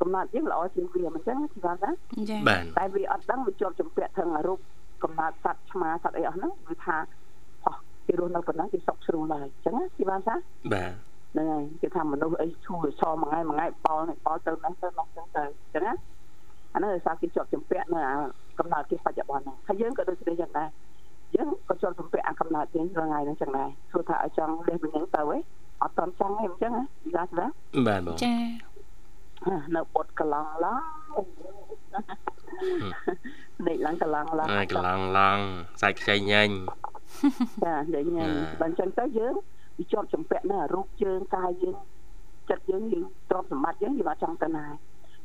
[0.00, 1.90] កំណើតយើងល្អជាងវាមិនចឹងទីបានថា
[2.30, 4.58] ចាបាទតែវាអត់ដឹងវាជាប់ចម្ពាក់ថឹងរូប
[5.02, 6.96] កំណើតសត្វឆ្មាសត្វអីអស់ហ្នឹងគឺថា
[7.66, 10.34] អស់គេរស់នៅប៉ុណ្ណឹងគេសុខស្រួលហើយអញ្ចឹងណាទីបានថា
[10.72, 10.92] បាទ
[11.32, 15.94] ហ្នឹងហើយគេថាមនុស្សអីឈូឆមួយថ្ងៃមួយថ្ងៃបលនេះបលទៅនោះទៅនោះចឹងទៅអញ្ចឹងណា
[16.74, 18.16] អានោះដោយសារគេជាប់ចម្ពាក់នៅអា
[18.58, 20.68] កំណើតគេបច្ចុប្បន្នហ្នឹងហើយយើងក៏ដូចគ្នាចឹងដែរ
[21.36, 25.38] យើងក៏ជាប់ចម្ពាក់អាកំណើតយើងរាល់ថ្ងៃហ្នឹងចឹងដែរទោះថាឲ្យចង់លេះពីហ្នឹងទៅហ៎
[25.82, 27.46] អត់តន់ចង់ទេអញ្ចឹងណាទីបានថា
[27.86, 28.34] បាទបងចា
[29.76, 30.66] នៅបុតកន្លងឡ
[31.98, 35.38] ងនេះឡើងកន្លងឡងហើយកន្លងឡង
[35.82, 36.50] សាច់ខ្ចីញញ
[37.64, 39.34] ចានិយាយញ៉ាំណាបើអញ្ចឹងទៅយើង
[39.78, 41.76] វាជាប់ចម្ពាក់នៅអារូបជើងកាយយើង
[42.50, 44.66] ចិត្តយើងយើងទ្រព្យសម្បត្តិយើងយើងអត់ចង់ទៅណា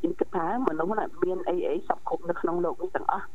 [0.04, 3.28] យើងគិតថាមនុស្សណាមានអីអីសពគ្រប់នៅក្នុងលោកនេះទាំងអស់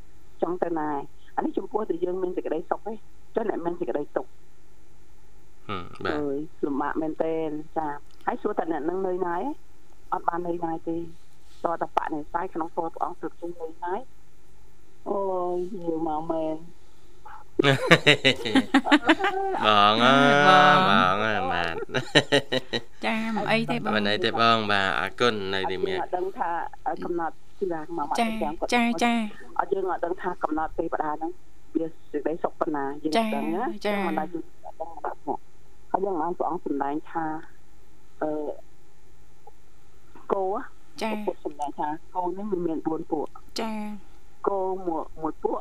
[0.42, 0.88] ចង់ទៅណា
[1.37, 2.94] អានេះចំពោះតែយើងមានសេចក្តីសុខទេ
[3.35, 4.31] ចុះអ្នកមានសេចក្តីទុក្ខ
[5.68, 7.87] ហឹមបាទអើយលំបាកមែនទែនចា
[8.27, 9.42] ហើយសួរតែអ្នកនឹងនៅណាឯង
[10.12, 10.96] អត់បាននៅណាទេ
[11.64, 13.94] តតបៈនៃសាយក្នុងពរព្រះអង្គទើបជិះនៅណា
[15.09, 15.18] អូ
[15.55, 16.57] យយូរមកមែន
[17.59, 17.61] ប
[19.92, 20.14] ងអើ
[20.47, 20.49] ប
[21.14, 21.75] ងអើបាទ
[23.07, 26.51] ចាមិនអីទេបងមិនអីទេបងបាទអរគុណនៅទីមាយើងសអត់ដឹងថា
[27.05, 29.12] កំណត់ទីឡាមកមកចាចាំគាត់ចាចា
[29.59, 31.31] អត់យើងអត់ដឹងថាកំណត់ទេបដាហ្នឹង
[31.77, 35.38] វាសេចក្តីសុខប៉ុណ្ណាយើងចាអត់ដឹងណាចាយើងមិនដាច់យើងអត់ដឹងដាក់មក
[35.90, 37.25] ហើយយើងបានព្រះអង្គសម្ដែងថា
[38.23, 38.31] អឺ
[40.33, 40.44] គោ
[41.02, 43.26] ចាពុទ្ធសម្ដែងថាគោនេះវាមាន4ពួក
[43.61, 43.72] ចា
[44.48, 45.61] គោមួយមួយពួក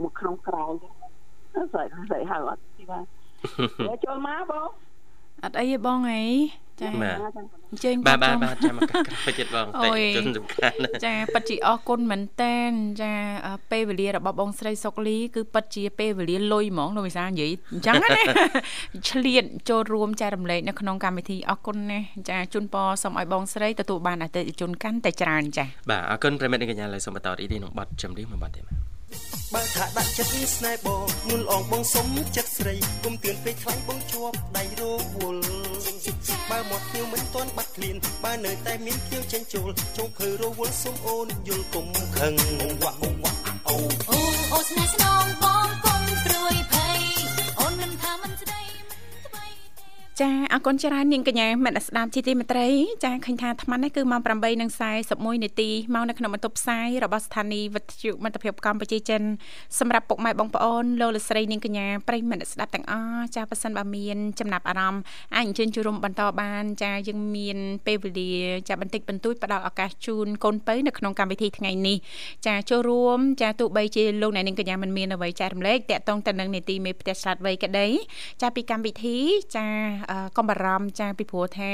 [0.00, 3.04] មួយក្នុងក្រៅហ្នឹងស្អីស្អីហៅអត់ទីបាទ
[3.86, 4.68] ចូលចូលមកបង
[5.44, 6.22] អត់អីទេបងអី
[6.80, 7.18] ចាបាទ
[7.70, 13.12] អញ្ជើញបាទបាទចុងបាទចាំមកកាត់ក្រោយពេជ្រទៀតបងអូតិចយជនសំខាន់ណាស់ចាពិតជាអរគុណមែនតែនចា
[13.46, 18.18] អ่าពេលវេលារបស់បងស្រីសុកលីគឺពិតជាពេលវេលាលុយហ្មងលោកវិសាលនិយាយអញ្ចឹងណា
[19.10, 28.78] ឆ្លៀតចូលរួមចែករំលែកនៅក្នុងកម្មវិធីអរគុណណាស់ចាជូនពរសូមឲ្យបងស្រីទទួលបានអតិថិជនកាន់តែច្រើនចាបាទអរគុណប្រិមិត្តនិងកញ្ញាឡើយសូមបន្តរីករាយក្នុងបទចម្រៀងមួយបទទៀតបាទ
[29.54, 34.82] បើថាដាក់ចិត្តស្នេហ៍បងមុនអងបងសុំចិត្តស្រីគុំទឿនពេកខ្លាញ់បងជាប់ដៃរ
[35.16, 35.42] វល់
[36.50, 42.98] បើមកភ្នៀវមិនទាន់បាត់ឃ្លានបើនៅតែមានភ្នៀវចេញចូលចុងភើរវល់សុំអូនយល់គុំខឹងអងវាក់
[50.20, 52.68] ចាអរគុណច្រើននាងកញ្ញាមិត្តស្ដាប់ជាទីមេត្រី
[53.04, 54.20] ចាឃើញថាអាត្មានេះគឺម៉ោង
[54.82, 59.22] 8:41នាទីមកនៅក្នុងបន្ទប់ផ្សាយរបស់ស្ថានីយ៍វិទ្យុមិត្តភាពកម្ពុជាចិន
[59.78, 65.02] សម្រាប់ពុកម៉ែបងប្អូនលោកលកស្រីនាងកញ្ញាប្រិយមិត្តស្ដាប់ទាំងអស់ចាប៉ះសិនបើមានចំណាប់អារម្មណ៍
[65.36, 68.32] អាចអញ្ជើញចូលរួមបន្តបានចាយើងមានពេលវេលា
[68.68, 71.96] ចាបន្តិចបន្តួចផ្ដល់ឱកាសជូនកូនពៅនៅក្នុងកម្មវិធីថ្ងៃនេះ
[72.46, 77.86] ចាចូលរួមចាទោះបីជាលោកអ្នកនាងកញ្ញាមិនមានអ្វីចែករំលែកតាក់ទងទៅនឹងនីតិមេផ្ទះឆ្លាតវៃក្តី
[78.42, 79.16] ចាពីកម្មវិធី
[79.56, 79.66] ចា
[80.37, 81.71] កុំបារម្ភចាពីព្រោះថា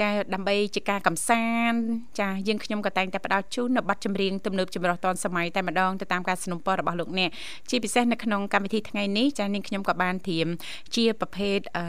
[0.00, 1.78] ចាដើម្បីជាការកំសាន្ត
[2.20, 7.30] ចាយើងខ្ញុំក៏តែងតែផ្ដល់ជូននៅប័ណ្ណចម្រៀងទំនើបចម្រុះទាន់សម័យតែម្ដងទៅតាមការสนับสนุนរបស់លោកអ្នក
[7.70, 10.48] ជាពិសេសនៅក្នុងកម្មវិធីថ្ងៃនេះចានាងខ្ញុំក៏បានត្រៀម
[10.96, 11.84] ជាប្រភេទអឺ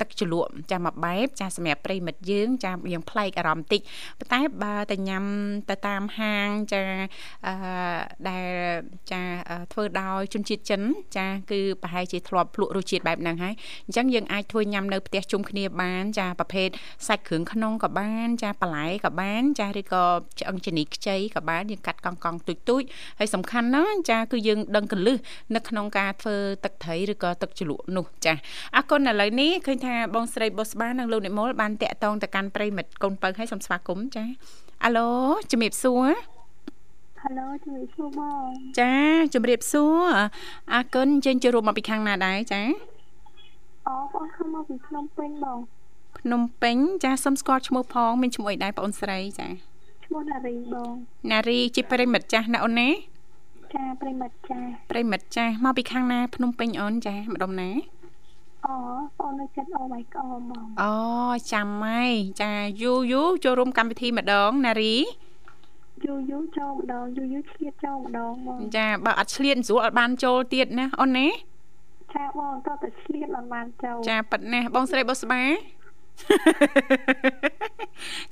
[0.00, 3.80] ទឹកជ្រលក់ចាមួយបែបចាសម្រាប់ប្រិយមិត្តយើងចាយើងប្លែកអារម្មណ៍តិច
[4.18, 5.24] ប៉ុន្តែបើតែញ៉ាំ
[5.70, 6.82] ទៅតាមហាងចា
[7.46, 7.54] អឺ
[8.28, 8.46] ដែល
[9.10, 10.82] ចាអឺធ្វើដោយជនជាតិចិន
[11.16, 13.54] ចាគឺប្រហែលជាធ្លាប់ភ្លក់រសជាតិបែបហ្នឹងហើយ
[13.86, 16.69] អញ្ចឹងយើងអាចធ្វើញ៉ាំនៅផ្ទះ ជុំគ្នាបានចាប្រភេទ
[17.07, 20.03] សាច់គ្រឿងក្នុងក៏បាន ចាបន្លែក៏បាន ចាឬក៏
[20.39, 22.87] ឆ្អឹងជំនីខ្ចីក៏បានយើងកាត់កង់កង់ទូចទូចៗ
[23.19, 25.17] ហើយសំខាន់ណាស់ចាគឺយើងដឹងកលឹះ
[25.55, 28.33] នៅក្នុងការធ្វើទឹកត្រីឬក៏ទឹកជ្រលក់នោះចា
[28.75, 34.25] អរគុណឥឡូវនេះឃើញថាបងស្រីបុស្បានិងលោកនិមលបានតាក់ទងទៅកាន់ប្រិមិត្តកូនបើឲ្យសូមស្វាគមន៍ចា
[34.85, 35.09] អាឡូ
[35.51, 36.07] ជំរាបសួរ
[37.21, 38.93] ហៅឡូជំរាបសួរបងចា
[39.33, 40.05] ជំរាបសួរ
[40.73, 42.61] អរគុណអញ្ជើញចូលរួមមកពីខាងណាដែរចា
[43.87, 45.59] អូបងខំមកពីភ្នំពេញបង
[46.19, 49.47] ភ្នំពេញចាសូមស្គាល់ឈ្មោះផងមានឈ្មោះអីដែរបងអូនស្រីចា
[50.05, 50.91] ឈ្មោះនារីបង
[51.31, 52.89] ណារីជាប្រិមិត្តចាស់ណាអូនណា
[53.73, 54.59] ចាប្រិមិត្តចា
[54.91, 57.69] ប្រិមិត្តចាស់មកពីខាងណាភ្នំពេញអូនចាម្ដុំណា
[58.65, 58.75] អូ
[59.21, 60.93] អូននៅចិត្តអូបៃក្អមបងអូ
[61.53, 64.95] ចាំហើយចាយូយូចូលរួមកម្មវិធីម្ដងណារី
[66.05, 71.27] យូយូចូលម្ដងយូយូឆ្លៀតចូលម្ដងបងចាបើអត់ឆ្លៀនស្រួលអត់បានចូលទៀតណាអូនណា
[72.15, 75.41] ចាបងតោះតែឆ្លៀតមិនបានចូលចាប៉ិតណាស់បងស្រីបុស្បា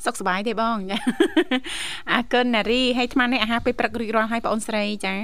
[0.06, 0.98] សុខសប្បាយទេបងចា
[2.12, 5.16] អរគុណណារីហើយអាត្មានេះអាហារពេលព្រឹករួចរាល់ហើយបងអូនស្រីចា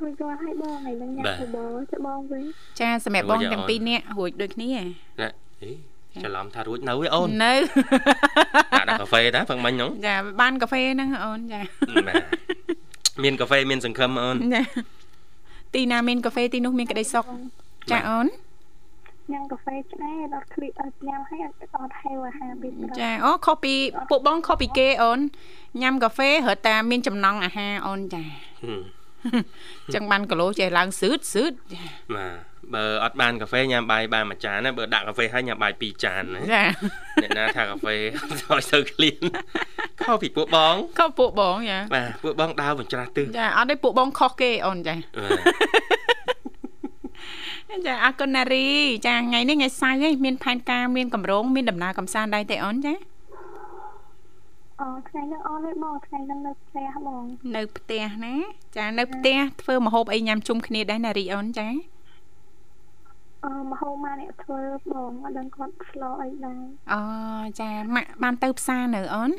[0.00, 2.42] រួចរាល់ហើយបងហើយនឹងញ៉ាំទៅបងចាបងវិញ
[2.80, 5.30] ចាសម្រាប់បងរួចហើយទាំងអូនពីរនាក់រួចដូចគ្នាណា
[5.62, 5.70] អី
[6.22, 7.52] ច្រឡំថារួចនៅឯអូននៅ
[8.72, 11.60] ដាក់ដល់កាហ្វេតាផឹងមិញហ្នឹងចាបានកាហ្វេហ្នឹងអូនចា
[12.08, 12.22] បាទ
[13.24, 14.62] មានកាហ្វេមានសង្ឃឹមអូនចា
[15.74, 17.24] ទីណាមានកាហ្វេទីនោះមានក្តីសុខ
[17.90, 18.26] ចាអូន
[19.32, 23.74] ញ៉ាំកាហ្វេឆ្អែតអត់ឃ្លីអត់ញ៉ាំហើយអត់អត់ហេវអាហារពេលព្រឹកចាអូខុសពី
[24.10, 25.18] ពួកបងខុសពីគេអូន
[25.82, 28.22] ញ៉ាំកាហ្វេរត់តែមានចំណង់អាហារអូនចា
[28.62, 31.82] ហឹមអញ្ចឹងបានគីឡូចេះឡើងសឺតសឺតចា
[32.16, 36.62] បាទបើអត់បានកាហ្វេញ៉ាំបាយបានមួយចានណាបើដាក់កាហ្វេហើយញ៉ាំបាយពីរចានណាចា
[37.22, 39.22] អ្នកណាថាកាហ្វេឲ្យទៅឃ្លាន
[40.00, 44.94] ខុសពីពួកបងខុសពួកបងចាបាទពួកបងដើរបញ្ច្រាស់ទិសចាអត់ទេពួកបងខុសគេអូនចា
[47.68, 48.68] បាទចាអរគុណណារី
[49.06, 52.94] ចាថ្ងៃនេះថ្ងៃសៅរ៍ឯងមានផែនការមានកម្រងមានដំណើរកំសាន្តដែរទេអូនចា
[54.80, 57.24] អូថ្ងៃហ្នឹងអូនទេបងថ្ងៃហ្នឹងនៅផ្ទះបង
[57.56, 58.34] នៅផ្ទះណា
[58.76, 61.68] ចានៅផ្ទះធ្វើម្ហូបអីញ៉ាំជុំគ្នាដែរណារីអូនចា
[63.44, 64.60] អឺមហោម៉ាអ្នកធ្វើ
[64.92, 66.60] បងអត់ដឹងគាត់ស្លោអីដែរ
[66.92, 67.00] អូ
[67.60, 69.30] ចាម៉ាក់បានទៅផ្សារនៅអូន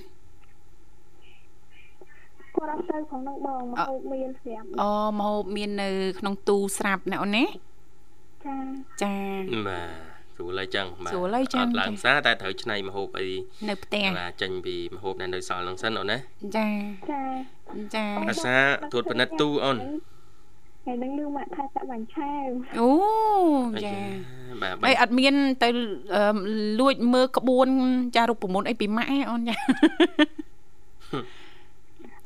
[2.55, 7.45] គាត់អត់ទៅផងហ្នឹងបងមហោមានស្រាប់អូម្ហូបមាននៅ ក្នុងទូស្រាប់ណាអូនណា
[8.45, 8.57] ចា
[9.03, 9.15] ចា
[9.67, 10.10] បាទ
[10.41, 13.29] ស្រួលហើយចឹងបាទស្រួលហើយចឹងអត់ឡើងផ្សារតែត្រូវឆ្នៃម្ហូបអី
[13.69, 16.17] នៅផ្ទះបាទចេញពីម្ហូបដែលនៅសល់ហ្នឹងសិនអូនណា
[16.57, 16.67] ចា
[17.11, 17.21] ចា
[17.95, 18.55] ចាភាសា
[18.91, 22.47] ត្រួតពិនិត្យទូអូនថ្ងៃហ្នឹងលឺមកថាចាក់បាញ់ឆាវ
[22.79, 22.89] អូ
[23.75, 23.95] អាចា
[24.61, 25.69] បាទអីអត់មានទៅ
[26.15, 26.23] អឺ
[26.79, 27.67] លួចមើលក្បួន
[28.15, 29.55] ចារូបមន្តអីពីម៉ាក់ឯងអូនចា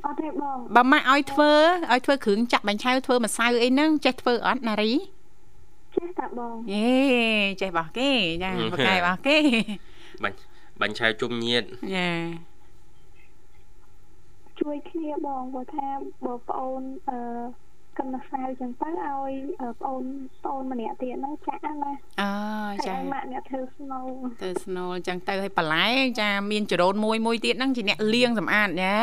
[0.06, 1.52] អត់ទេបងបើម៉ាក់ឲ្យធ្វើ
[1.94, 4.92] ឲ្យធ្វើគ្រឿងចាក់បាញ់ឆៅធ្វើម្សៅអីហ្នឹងចេះធ្វើអត់ណារី
[5.96, 6.90] ចេះតាបងយេ
[7.62, 8.12] ចេះបោះគេ
[8.44, 9.38] ចាបកកែបោះគេ
[10.24, 10.38] បាញ់
[10.82, 11.64] បាញ់ឆៅជុំញៀត
[11.96, 12.10] ចា
[14.60, 15.88] ជួយគ្នាបងព្រោះថា
[16.26, 17.20] បងប្អូនអឺ
[17.98, 19.32] កិនម្សៅចឹងទៅឲ្យ
[19.62, 20.04] អឺប្អូន
[20.44, 22.30] ប្អូនម្នាក់ទៀតហ្នឹងចាក់ណាអើ
[22.66, 24.10] ហើយចាឲ្យម៉ាក់អ្នកធ្វើស្នូល
[24.44, 25.88] ទៅស្នូលអញ្ចឹងទៅឲ្យបន្លែ
[26.22, 29.00] ចាមានចរូនមួយមួយទៀតហ្នឹងជាអ្នកលៀងសម្អាតញ៉ែ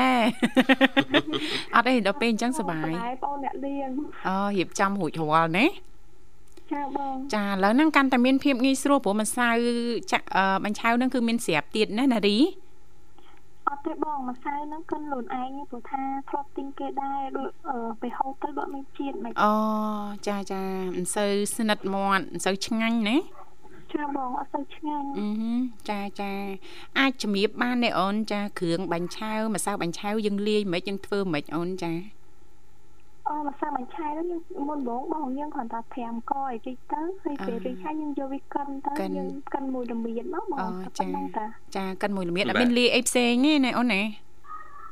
[1.75, 3.89] អត់ទេដល់ពេលអញ្ចឹងសុបាយហើយប្អូនអ្នកលៀង
[4.29, 5.67] អូរៀបចំរួចរាល់ណា
[6.75, 9.49] ចាបងចាឥឡូវហ្នឹងកាន់តែមានភាពងាយស្រួលព្រោះម្សៅ
[10.13, 12.39] ចាក់អឺបាញ់ឆៅហ្នឹងគឺមានស្រាប់ទៀតណាណារី
[13.69, 19.55] អត់ទេបងម្សៅហ្នឹងកិនខ្លួនឯងទេព្រោះថាធ្លាប់ទិញគេដែរដូចអឺទៅហូបទៅបើមានជាតិមិនអូ
[20.29, 20.63] ចាចា
[20.97, 23.17] មិនសូវស្និទ្ធមាត់មិនសូវឆ្ងាញ់ណា
[23.95, 25.55] ចាបងអត់ទៅឆ្ងាញ់អឺហឺ
[25.91, 26.33] ចាចា
[26.99, 31.93] អាចជំរាបបានទេអូនចាគ្រឿងបាញ់ឆៅម្សៅបាញ់ឆៅយើងលាយមិនយើងធ្វើមិនអូនចា
[33.33, 44.03] អូម្សៅបាញ់ឆៃហ្នឹងយើងមុនបងបងយើងគ្រាន់តែ5កឲ្យតិចទៅហើយពេលរីកហើយយើងយកវាកិនទៅយើងកិនមួយរមៀតមកបងអូតែប៉ុចាណ្ណឹងតាចាកិនមួយល្មៀតអត់មានលាយអីផ្សេងទេណាអូនណា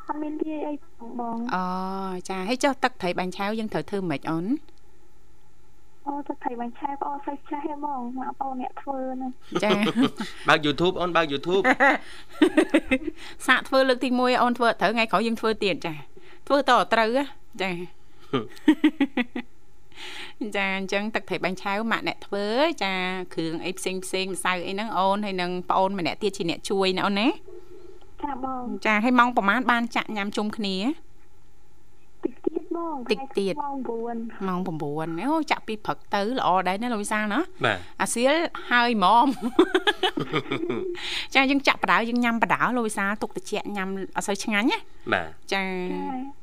[0.08, 1.64] អត់មានលាយអីផងបងអូ
[2.28, 4.46] ចាហើយចុះទឹកត្រីបាញ់ឆៅយើងត្រូវធ្វើមិនអូន
[6.06, 9.30] អូទៅថៃបាញ់ឆៃបងសូវចាស់ហេបងមកបងអ្នកធ្វើហ្នឹង
[9.64, 9.70] ចា
[10.48, 11.62] បើក YouTube អូនបើក YouTube
[13.46, 15.94] សាកធ្វើលើកទី1អូនធ្វើអត់ត្រូវថ្ងៃក្រោយយើងធ្វើទៀតចា
[16.46, 17.24] ធ្វើតត្រូវហ៎
[17.62, 17.99] ចា
[20.56, 22.46] ចាអញ្ចឹងទឹកត្រីបាញ់ឆៅម៉ាក់អ្នកធ្វើ
[22.82, 22.92] ចា
[23.34, 27.28] គ្រឿងអីផ្សេងផ្សេងម្សៅអីហ្នឹងអូនហើយនឹងប្អូនម្នាក់ទៀតជាអ្នកជួយណាអូនណា
[28.22, 30.76] ចាបងចាហើយម៉ោងប្រហែលបានចាក់ញ៉ាំជុំគ្នា
[32.24, 33.76] តិចទៀតបងតិចទៀតម៉ោង
[34.12, 38.32] 9ម៉ោង9អូចាក់ពីព្រឹកទៅល្អដែរណាលោកវិសាលណាបាទអាសៀល
[38.70, 39.26] ហើយហ្មង
[41.34, 44.78] ចាយើងចាក់បដៅយើងញ៉ាំបដៅលោកវិសាលទុកតិចញ៉ាំអត់សូវឆ្ងាញ់ណា
[45.12, 45.62] បាទចា
[45.92, 46.39] ចា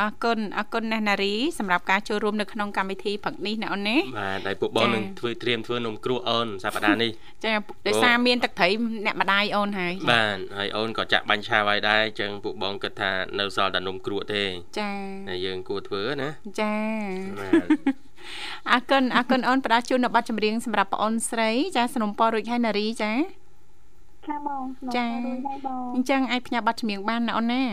[0.00, 7.10] អរគុណអរគុណណាស់ណារីសម្រាប់ការចូលរួមនៅក្នុងកម្មវិធីព្រឹកនេះណាអូនណាបាទហើយពួកបងចានឹងធ្វើត្រៀមធ្វើនំគ្រោះអូនសប្តាហ៍នេះ
[7.44, 7.52] ចា
[7.86, 8.68] ដោយសារមានទឹកត្រី
[9.06, 14.42] អ្នកម្ដាយអូនហើយបាទហើយអូនក៏ចាក់បាញ់ឆាវឲ្យដែរអញ្ចឹងពួកបងគិតថានៅសល់តែនំគ្រក់ទេ
[14.80, 14.90] ចា
[15.28, 16.30] ហើយយើងគួរធ្វើណា
[16.60, 16.74] ចា
[17.40, 17.68] បាទ
[18.72, 23.12] អរគុណអរគុណអូនផ្ដល់ជូននៅប័ណ្ណចម្រៀងសម្រាប់បងអូនស្រី ចាสนុំពររួចហើយណារីចា
[24.28, 27.64] ចាបងស្នងចារួចហើយបងអញ្ចឹងអាចផ្ញើប័ណ្ណចម្រៀងបានណាអូនណា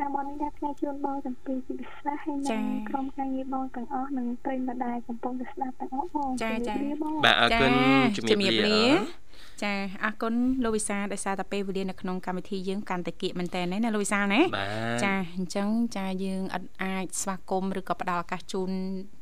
[0.00, 7.72] ចាបងនេះដែរផ្នែកជូនបងទាំងពីរជាពិសេសហើយចានឹងក្រុមការងារបងទាំងអស់និងប្រិយមិត្តដែលកំពុងតែស្ដាប់ទាំងអស់បងចាចាជម្រាបលាបងបាទអរគុណ
[8.16, 8.82] ជំរាបលា
[9.62, 9.72] ចា
[10.04, 10.34] អរគុណ
[10.64, 18.70] លោកវិសាលដោយសារតែពេលវេលានៅក្នុងកម្មវិធីយើងកាន់តែគៀកមែនតើណាលោកវិសាលណាបាទចាអញ្ចឹងចាយើងអត់អាចស្វាគមន៍ឬក៏ផ្ដល់ឱកាសជូន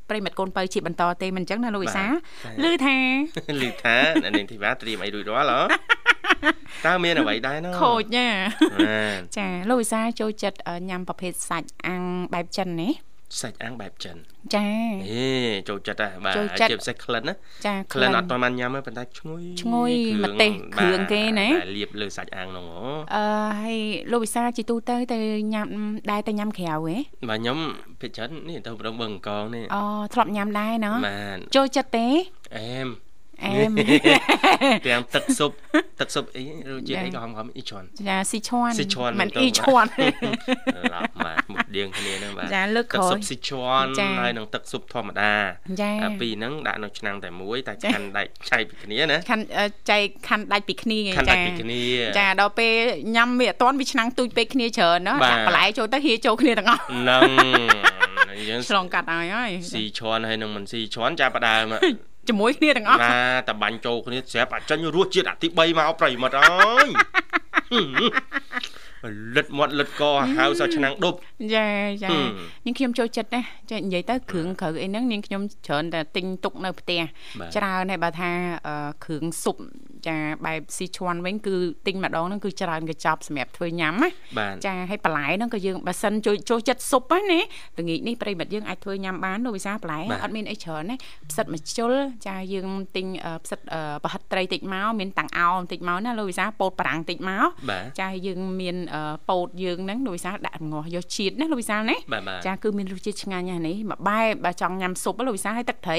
[0.09, 2.97] ប្រិយមិត្តកូនបើជាបន្តទេមិនអញ្ចឹងណាលោកវិសាលឮថា
[3.63, 5.98] លឺថាអ្នកនាងធីវ៉ាត្រៀមអីរួចរាល់ហ៎
[6.87, 8.29] តើមានអ្វីដែរណ៎ខូចណា
[8.75, 12.03] បាទចាលោកវិសាលចូលចិត្តអឺញ៉ាំប្រភេទសាច់អាំង
[12.35, 12.91] បែបចិនណា
[13.41, 14.17] សាច់អាំងបែបចិន
[14.55, 14.67] ចា
[15.11, 15.29] អេ
[15.69, 17.35] ចូលចិត្តហ៎បាទចូលហើយចិត្តជាពិសេសក្លិនណា
[17.67, 19.93] ចាក្លិនអត់ទាន់បានញ៉ាំទេប៉ុន្តែឈ្ងុយឈ្ងុយ
[20.25, 22.83] ម្ទេសគ្រឿងគេណាបាទលាបលើសាច់អាំងហ្នឹងហ៎
[23.15, 23.25] អឺ
[23.61, 23.79] ហើយ
[24.13, 25.19] លោកវិសាលជាទូទៅទៅ
[25.55, 25.67] ញ៉ាំ
[26.11, 26.77] ដែរទៅញ៉ាំក្រៅហ៎
[27.29, 27.59] បាទខ្ញុំ
[28.01, 29.83] ភិកច្រើននេះទៅប្រងបឹងកងនេះអូ
[30.15, 32.07] ធ្លាប់ញ៉ាំដែរណោះបាទចូលចិត្តទេ
[32.57, 32.89] អែម
[33.44, 33.72] អែម
[34.86, 35.52] ទាំងទឹកស៊ុប
[36.00, 39.86] ទឹកស៊ុបអីរសជាតិ ចា អីក៏ហមៗអ៊ីជន់ ចាស៊ីឈွန် ស៊ីឈွန် មិន មែនទៅ អ៊ីឈွန်
[40.94, 45.34] ឡប់បាទមុខដៀងគ្នាហ្នឹងបាទ ចាលើក ទឹក ក្រោ ស៊ុ យ បស៊ីឈွန် ចា ហើយនឹងទឹកស៊ុបធម្មតា
[45.82, 51.82] ចា អាពីរហ្នឹងដាក់នៅឆ្នាំងតែមួយតែ ចា ខាន់ដែកឆៃពីគ្នាណា ខាន់អឺចែកខាន់ដាច់ពីគ្នា ខាន់ដែ ចា កពីគ្នា
[52.20, 52.74] ចាដល់ពេល
[53.16, 57.24] ញ៉ាំវាអត់ទាន់វាឆ្នាំងទូចពេកគ្នាច្រើនណា បាទ ចាក់បន្លែចូលទៅហៀចូលគ្នាទាំងអស់ ហ្នឹង
[58.50, 61.66] យើង ឆ្លងកាត់ហើយហើយ ស៊ីឈွန်ហើយនឹងមិនស៊ីឈွန်ចាប់ផ្ដើម
[62.29, 63.17] ជាមួយគ្នាទាំងអស់ណា
[63.49, 66.89] តបាញ់ចូលគ្នាស្រាប់អាចចេញរសជាតិអាទី3មកប្រិមិត្តអើយ
[69.37, 70.03] លិតមាត់លិតក
[70.37, 71.19] ហៅសោះឆ្នាំងដប់
[71.55, 71.67] ចា
[72.03, 72.29] ចាហឹម
[72.67, 77.01] នាងខ្ញុំចូលចិត្តណាចានិយាយទៅគ្រឿងក្រៅអីហ្នឹងនាងខ្ញុំច្រើនតែទិញទុកនៅផ្ទះ
[77.41, 78.31] បាទច្រើនហើយបើថា
[78.67, 79.57] អឺគ្រឿងស៊ុប
[80.09, 81.55] ចាបែបស៊ីឈွန်វិញគឺ
[81.87, 84.09] ទិញម្ដងហ្នឹងគឺច្រើនកញ្ចប់សម្រាប់ធ្វើញ៉ាំណា
[84.39, 87.41] បាទចាហើយបន្លែហ្នឹងក៏យើងបើសិនចូលចូលចិត្តស៊ុបហ្នឹងណា
[87.79, 90.97] ល្ងាចនេះប្រិយមិត្តយើងអាចធ្វើញ៉ាំបានលោកវិសាបន្លែបាទអត់មានអីច្រើនណា
[91.31, 91.93] ផ្សិតម្ជុល
[92.27, 98.98] ចាយើងទិញអឺផ្សិតអឺប្រហិតត្រីតិចមកមានតាំងអោបន្តិចមកណាលោកវិសាពោតបារាំងតិចមកបាទចាហើយយើងមានអឺ
[99.29, 105.99] ពោតយើងហ្នឹងលោកវិសាដាក់ងាស់យកជាតិណាលោកវិសាណាបាទបាទចាគឺមានរសជាតិឆ្ងាញ់ណាស់នេះមួយបែបបើចង់ញ៉ាំស៊ុបលោកវិសាឲ្យទឹកត្រី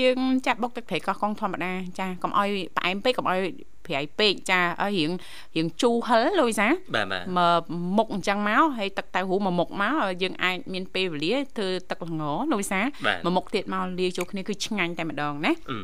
[0.00, 3.40] យើងចាក់បុកទឹកត្រីកោះកុងធម្មតាចាកុំឲ្យផ្អែមពេកកុំឲ្យ
[3.88, 5.10] ប្រៃពេកចាឲ្យរៀង
[5.56, 7.62] រៀងជូរហិលលោកវិសាបាទបាទមក
[7.96, 15.78] មុខអញ្ចឹងមកហើយទឹកតៅហ៊ូមួយមុខមកយើងអាចមានពេលវេលាធ្វើទឹកល្ងលោកវិសាបាទមួយមុខទៀតមកលាយចូលគ្នាគឺឆ្ងាញ់តែម្ដងណាអឺ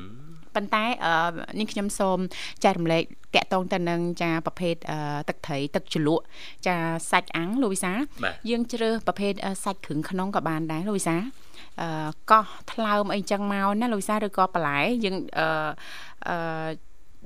[0.56, 1.14] ប៉ុន្តែអឺ
[1.60, 2.18] នេះខ្ញុំសូម
[2.64, 3.02] ចែករំលែក
[3.34, 6.24] តាក់ទងទៅនឹងចាប្រភេទអឺទឹកត្រីទឹកជ្រលក់
[6.66, 6.76] ចា
[7.10, 7.92] សាច់អាំងលោកវិសា
[8.24, 11.16] បាទយើងជ្រើសប្រភេទអឺសាច់គ្រឿងក្នុងក៏បានដែរលោកវិសា
[11.80, 11.88] អឺ
[12.30, 15.46] កោះថ្លើមអីចឹងមកណាលោកវិសាឬក៏បន្លែយើងអឺ
[16.28, 16.36] អឺ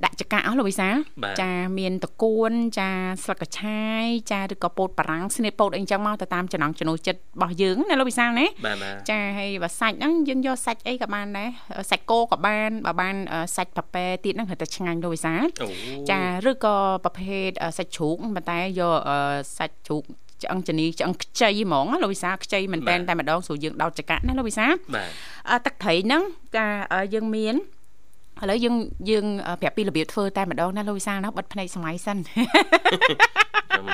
[0.05, 0.95] ដាក់ចកាអស់លោកវិសាល
[1.25, 2.91] បាទចាមានតកួនចា
[3.25, 11.49] ស្លឹកកញ្ឆាយចាឬក៏ពោតបារាំងស្នៀតពោតអីចឹងមកទៅតាមចំណង់ចំណូលចិត្តរបស់យើងណាលោកវិសាលណាបាទបាទចាហើយបើសាច់ហ្នឹងយើងយកសាច់អីក៏បានដែរ
[11.91, 15.69] សាច់គោក៏បានបើបានអឺសាច់ប៉ាប៉ែទៀតហ្នឹងគាត់តែឆ្ងាញ់លោកវិសាលអូ
[16.11, 19.19] ចាឬក៏ប្រភេទអឺសាច់ជ្រូកប៉ុន្តែយកអឺ
[19.59, 20.05] សាច់ជ្រូក
[20.43, 25.11] ឆ្អឹងជនីឆ្អឹងខ្ចីហ្មងណាលោកវិសាលខ្ចីមែនតែនតែម្ដងស្រួលយើងដោតចកាណាលោកវិសាលបាទ
[25.51, 26.23] អឺទឹកត្រីហ្នឹង
[26.57, 27.55] ចាអឺយើងមាន
[28.43, 28.75] ឥឡូវយើង
[29.11, 33.87] យើងអឺប្រាប់ពីរបៀបធ្វើតែម្ដងណាលោកវិសាលណាបិទភ្នែកសម័យសិនខ្ញុំ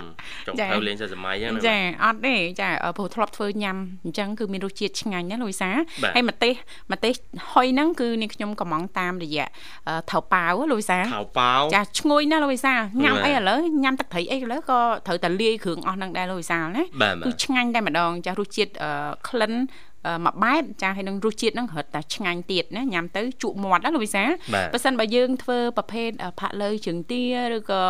[0.46, 5.70] ចង់ចាទៅលេងសិសម័យហ្នឹងណាចាអត់ទេចាអឺព្រោះធ្លាប់ធ្វើញ៉ាំអញ្ចឹងគឺមានរសជាតិឆ្ងាញ់ណាលោកវិសា
[6.02, 6.54] បាទហើយម្ទេស
[6.92, 7.10] ម្ទេ
[7.52, 9.46] ហុយហ្នឹងគឺនាងខ្ញុំកំងតាមរយៈ
[9.88, 12.74] អឺថៅប៉ាវលោកវិសាខោប៉ាវចាឈ្ងុយណាស់លោកវិសា
[13.04, 18.90] ញ៉ាំបាទអីឥឡូវញ៉ាំទឹកត្រីអីឥឡូវក៏ត្រូវតែលាយគ្រឿងអស់ហ្នឹងដែរលោកវិសាណាបាទបាទគឺឆ្ងាញ់តែម្ដងចារសជាតិអឺ
[19.28, 19.93] ក្លិនអឺ
[20.24, 24.22] មួយបែបចាហើយនឹងរសជាតិហ្នឹងរត់តែឆ្ងាញ់ទៀតណាញ៉ាំទៅជក់មាត់ណាលោកវិសា
[24.54, 27.22] បាទបើសិនបើយើងធ្វើប្រភេទអឺផាក់លើជើងទា
[27.56, 27.82] ឬក៏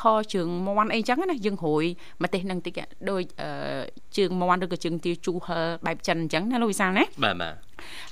[0.00, 0.02] ខ
[0.34, 1.84] ជើងមាន់អីចឹងណាយើងរួយ
[2.22, 2.74] ម្ទេសហ្នឹងតិច
[3.10, 3.50] ដូចអឺ
[4.16, 7.54] ជើងមាន់ឬក៏ជើងទាជូរហឹរបែបចិនអញ្ចឹងណាលោកវិសាណាបាទបាទ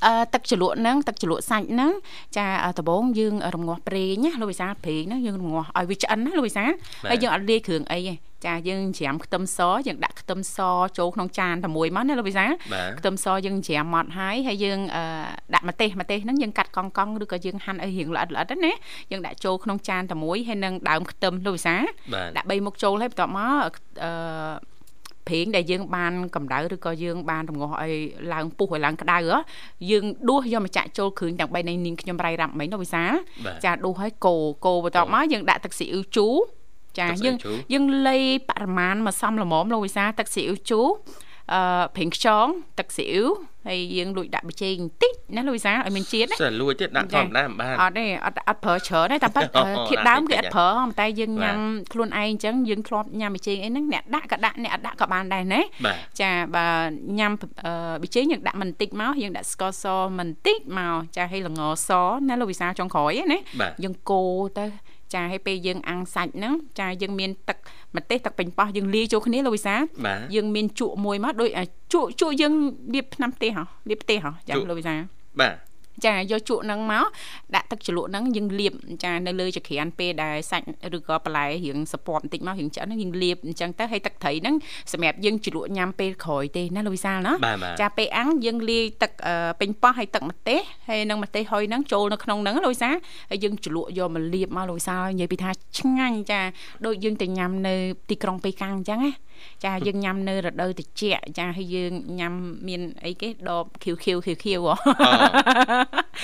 [0.04, 1.92] អឺទឹកជ្រលក់ហ្នឹងទឹកជ្រលក់សាច់ហ្នឹង
[2.36, 6.70] ចាអឺដំបូងយើងរងាស់ប្រេងណាលោកវិសាលប្រេងហ្នឹងយើងរងាស់ឲ្យវាឆ្អិនណាលោកវិសាល
[7.10, 10.58] ហើយយើងអត់លាយគ្រឿងអីទេ ចាយើងច្រាមខ្ទឹមសយើងដាក់ខ្ទឹមស
[10.98, 15.02] ចូលក្នុងចានតែមួយមកណាលោកវិសាលបាទខ្ទឹមសយើងច្រាមម៉ត់ហើយហើយយើងអឺ
[15.54, 18.72] ដាក់ម្ទេសម្ទេសហ្នឹងយើងកាត់កង់កង់ឬក៏យើងហាន់ឲ្យរៀងល្អិតល្អិតណា
[19.10, 21.82] យើងដាក់ចូលក្នុងចានតែមួយហើយនឹងដើមខ្ទឹមលោកវិសាល
[22.14, 23.70] បាទដាក់3មុខចូលហើយបន្ទាប់មក
[24.04, 24.70] អឺ
[25.28, 27.94] ប្រេងដែលយើងបានកម្ដៅឬក៏យើងបានរងាស់ឲ្យ
[28.32, 29.38] ឡើងពុះឲ្យឡើងក្ដៅហ៎
[29.90, 33.12] យើងដួសយកមកចាក់ចូលគ្រឿងទាំង3នៃនាងខ្ញុំរៃរ៉ាប់មិញនោះវិសាល
[33.46, 36.34] បាទចាដួសឲ្យកូរកូរបន្ទាប់មកយើងដាក់ទឹកស៊ីអ៊ីវជូរ
[36.98, 38.16] ចាទឹកស៊ីអ៊ីវយើងជូរយើងលៃ
[38.48, 40.88] បរិមាណមកសមល្មមលោកវិសាលទឹកស៊ីអ៊ីវជូរ
[41.54, 42.46] អឺប្រេងខ្យង
[42.78, 43.28] ទឹកស៊ីអ៊ីវ
[43.68, 51.58] ហើយយើងលួចដាក់ប៊ីចេងបន្តិចណាលោកវិសាលឲ្យមានជាតិណាសិលលួចទៀតដាក់ធចាម្មតាមិនបានអត់ទេអត់អត់ប្រើច្រើនទេតែប៉ិតអូធៀបដើមដាក់គឺតិចអត់ប្រើហ៎តែយើងបាទញ៉ាំ
[51.92, 56.66] ខ្លួនឯងអញ្ចឹងយើងធ្លាប់ញ៉ាំប៊ីចេងអីហ្នឹងអ្នកដាក់ក៏ដាក់អ្នកអត់ដាក់ក៏បានដែរណាបាទចាបើ
[57.18, 57.32] ញ៉ាំ
[57.64, 57.72] អឺ
[58.02, 59.84] ប៊ីចេងយើងដាក់មិនតិចមកយើងដាក់ស្ករស
[60.18, 61.90] មិនតិចមកចាឲ្យល្ងស
[62.28, 64.64] ណាលោកវិសាលចុងក្រោយហ្នឹងណាបាទយើងកូរទៅ
[65.14, 67.58] ចាឲ្យពេលយើងអាំងសាច់ហ្នឹងចាយើងមានទឹក
[67.96, 72.54] ម្ទេសទឹកពេញប៉ោះយើងលាយចូលគ្នាលោកវិសាលបាទយើងមានជក់មួយមកដូចអាជក់ជក់យើង
[72.94, 74.98] លាបថ្នាំផ្ទះហ៎លាបផ្ទះហ៎ចាលោកវិសាល
[75.40, 75.54] បាទ
[76.06, 77.06] ចាយកជក់ហ្នឹងមក
[77.54, 78.72] ដាក់ទឹកជ្រលក់ហ្នឹងយើងលាប
[79.04, 84.54] ចានៅលើចក្រានពេលដែលសាច់ឬក៏បន្លែរៀងសពប់បន្តិចមករៀងឆ្អិនហ្នឹងយើងលាបអញ្ចឹងទៅហើយទឹកត្រីហ្នឹង
[84.92, 92.96] សម្រាប់យើងជ្រលក់ញ៉ាំពេលក្រោយទេណាលោកវិសាលណាបាទបាទចាពេលអាំងយើងលាយទឹកអឺពេញប៉ោះហើយទឹកម្ទេសហើយនឹងម្ទេសហុយហ្នឹងចូលនៅក្នុងហ្នឹងលោកវិសាល
[93.30, 96.40] ហើយយើងជ្រលក់យកមកលាបមកលោកវិសាលនិយាយពីថាឆ្ងាញ់ចា
[96.86, 97.74] ដូចយើងទៅញ៉ាំនៅ
[98.10, 99.12] ទីក្រុងប៉េកាំងអញ្ចឹងណា
[99.64, 102.34] ចាយើងញ៉ាំនៅរដូវត្រជាក់ចាហើយយើងញ៉ាំ
[102.68, 104.74] មានអីគេដបខៀវខៀវខៀវខៀវហ៎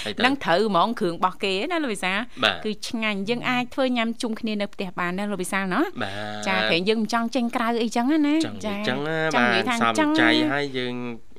[0.04, 6.12] ហើយទៅនឹងត្រូវហ្មងគ្រឿងរបស់គេណាលោកវិសាលបាទគឺឆ្ងាញ់យើងអាចធ្វើញ៉ាំជុំគ្នានៅផ្ទះបានណាលោកវិសាលណាបា
[6.44, 10.94] ទចាព្រោះយើងមិនចង់ចេញក្រៅអីចឹងណាចឹងនិយាយចឹងណាចង់បាទនិយាយថាសំចឹងចៃហើយយើង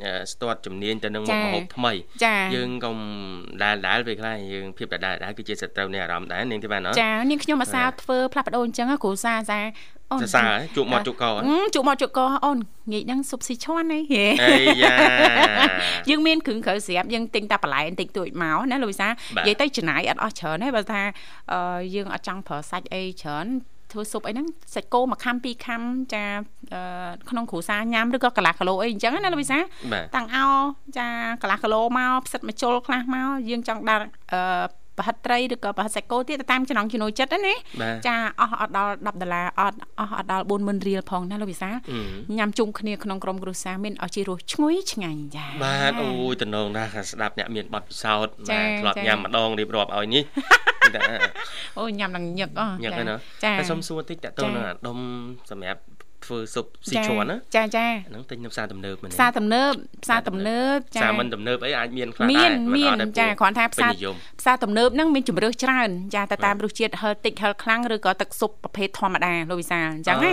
[0.06, 1.94] អឺស្ទាត់ជំនាញទៅនឹងមុខចាម្ហូបថ្មី
[2.26, 2.96] ចាយើងកុំ
[3.64, 12.58] ដែលដែលពេលខ្លះយើងភាពដែលដែលគឺជាសត្រូវនៃអារម្មណ៍ដែរនាងទេបាទណ៎ចានាងខ្ញុំអាសាធ្វើផ្លាស់ប្ដូរអញ្ចឹងណាគ្រូសាសាអូន សរសើរហ៎ជក់មាត់ជក់កហ៎អឺជក់មកជក់កអូន
[12.92, 14.96] ងាយហ្នឹងស៊ុបស៊ីឈាន់ហីហេអីយ៉ា
[16.10, 21.02] យើងមានគ្រឿងក្រៅស្រាប់យើងទិញតែបន្លែបន្តិចតួចមកណាលោកវិសាបាទនិយាយទៅចំណាយអត់អស់ច្រើនទេបើថា
[21.52, 23.48] អឺយើងអត់ចង់ប្រើសាច់អីច្រើន
[23.92, 25.82] ធ្វើស៊ុបអីហ្នឹងសាច់គោមួយខាំពីរខាំ
[26.14, 26.24] ចា
[26.74, 26.82] អឺ
[27.30, 29.60] ក្នុងគ្រួសារញ៉ាំឬក៏កន្លះគីឡូអីអញ្ចឹងណាលោកវិសា
[29.94, 30.46] បាទតាំងអោ
[30.98, 31.08] ចា
[31.42, 34.04] កន្លះគីឡូមកផ្សិតមកជុលខ្លះមកយើងចង់ដាក់
[34.34, 34.42] អឺ
[34.98, 41.70] ប្រហិតត្រីឬក៏ប្រហិតសាច់គោទៀតទៅតាមចំណង់ចំណូលចិត្តណាណាបាទចាអស់អត់ដល់10ដុល្លារអត់អស់អត់ដល់40000រៀលផងណាលោកវិសា
[42.30, 50.24] អឺញ៉ាំជុំគ្នាក្នុងក្រុមគ្រួសារមានអស់ជារសឈ្ងុយឆ្ងាញ់ចាបាទអូយតំណងណាស់ស្ដាប់អ្នកមានបទពិសោធន៍ចាបាទធ្លាប់ចាញ៉ាំម្ដងរៀបរាប់ឲ្យនេះ
[50.96, 51.02] តែ
[51.80, 54.98] អូញ៉ាំដល់ញឹកអស់ញឹកហើយណាចាតែសុំសួរតិចតើតើចានឹងអាដុំ
[55.52, 55.82] សម្រាប់
[56.28, 59.74] ធ្វើស៊ុបស៊ីចាជ្រាន់ណាចាចាអាហ្នឹងទិញនៅផ្សារទំនើបមែនទេផ្សារទំនើប
[60.04, 70.32] ផ្សារទំនើបផ្ចាសារមិនទំនើបអីអាចមានខ្លះដែរមាននមានអត់តែចាគ្រាន់ថាផ្សារពេញនិយមផ្សារទំនើបហ្នឹងមានជំរើសច្រើន ចាទៅតាមរសជាតិហឹរតិចហឹរខ្លាំងឬក៏ទឹកស៊ុបប្រភេទធម្មតាលោកវិសាលអញ្ចឹងណា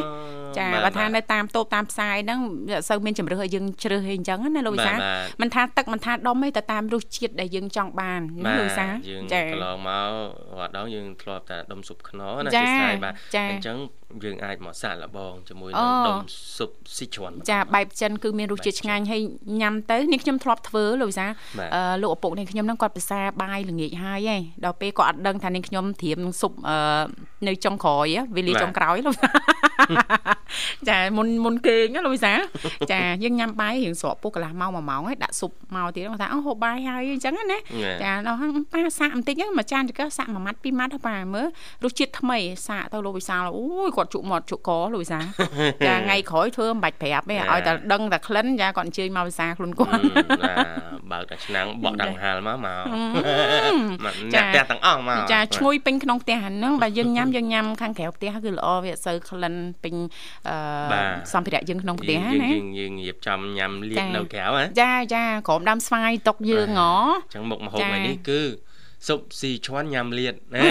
[0.59, 10.11] ចាបាទបើថាបាទនៅតាមតូបតាមផ្សារហ្នឹងវាអត់សូវមានជំរើសឲ្យយើងជ្រើសអីអញ្ចឹងណាលោកវិសាលបាទបាទមិនថាទឹកមិនថាដុំទេទៅតាមរសជាតិដែលយើងចង់បានណាលោកវិសាលយើងចាកន្លងមក
[10.59, 13.76] រាល់ដងយើងធ្លាប់តែដុំស៊ុបខ្នុរណាចាជាស្រ័យបាទចាអញ្ចឹង
[14.24, 16.18] យើងអាចមកសាកល្បងជាមួយអូនឹងដុំ
[16.57, 19.22] ស៊ុបស៊ីជ្រាន់ចាបែបចិនគឺមានរសជាតិឆ្ងាញ់ហើយ
[19.61, 26.76] ញ៉ាំទៅនេះខ្ញុំធ្លាប់ធ្វើលោកវិសាលបាទអឺលោកឪពុកនេះខ្ញុំហ្នឹងគាត់ភាសាបាយល្ងាចហើយហីដល់ពេលគាត់អត់ដឹងថានេះខ្ញុំត្រៀមស៊ុបអឺ
[27.49, 30.43] នៅចុងក្រោយហ៎វេលាបាទចុងក្រោយលោកអ
[30.88, 32.32] ចាមុនមុនគេងណាលោកវិសា
[32.92, 37.58] ចាយើងញ៉ាំបាយរៀងស្រកពុះកន្លះម៉ោងមួយម៉ោងហើយដាក់ស៊ុបមកទៀតគាត់ថាអូហូបបាយហើយអញ្ចឹងណា
[38.02, 41.46] ចាដល់ហ្នឹងប៉ាសាកបន្តិចហ្នឹងមួយចានទៅសាកមួយម៉ាត់ពីរម៉ាត់ទៅប៉ាមើល
[41.84, 42.38] រសជាតិថ្មី
[42.68, 45.20] សាកទៅលោកវិសាអូយគាត់ជក់មាត់ជក់កលោកវិសា
[45.86, 50.54] ចាថ្ងៃក្រោយធ្វើមិនបាច់ប្រាប់ទេឲ្យតែដឹងតែក្លិនចាគាត់អញ្ជើញមកវិសាខ្លួនគាត់ណា
[51.12, 52.82] បើកតែឆ្នាំងបក់ដង្ហាលមកមក
[54.34, 59.94] អ្នកផ្ទះទាំងអស់មកចាឈ្ងុយពេញក្នុងផ្ទះហ្នឹងបើយើងញ៉ាំយើងញ៉ាំខាងក្រៅផ្ទះគឺល្អវាអត់សូវក្លិនពេញ
[60.48, 60.53] អឺ
[61.32, 68.40] សម្ភារៈយើងក្នុងផ្ទះណាយើងយើងរៀបចំញ៉ាំលៀកនៅក្រៅណាចាចាក្រុមដើមស្វាយតុកយើងហ៎អញ្ចឹងមុខម្ហូបថ្ងៃនេះគឺ
[69.07, 70.62] ស៊ុបស៊ីឈွမ်းញ៉ាំលៀតណា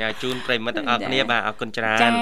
[0.00, 2.12] ញ៉ាជូនប្រិមិត្តទាំងអស់គ្នាបាទអរគុណច្រើន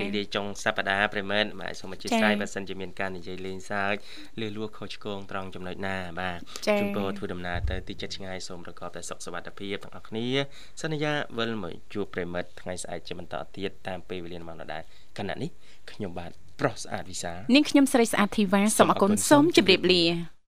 [0.00, 3.94] រីករាយចុងសប្តាហ៍ប្រិមិត្តបាទសូមអធិស្ឋានបើសិនជាមានការនិយាយលេងសើច
[4.40, 6.38] លឺលួខុសឆ្គងត្រង់ចំណុចណាបាទ
[6.80, 10.26] ជូនពរធ្វើដំណើរទៅទីចិត្តឆ្ងាយសូមប្រកបតែសុខសុវត្ថិភាពទាំងអស់គ្នា
[10.82, 14.82] សន្យាវិលមកជួបប្រិមិត្តថ្ងៃស្អែកជាបន្តទៀតតាមពេលវេលាម៉ោងដដែល
[15.18, 15.50] ខណៈនេះ
[15.92, 16.30] ខ្ញុំបាទ
[16.60, 20.37] ប្រុសស្អាតវិសានាងខ្ញុំស្រីស្អាតធីវ៉ាសូមអរគុណសូមជម្រាបលា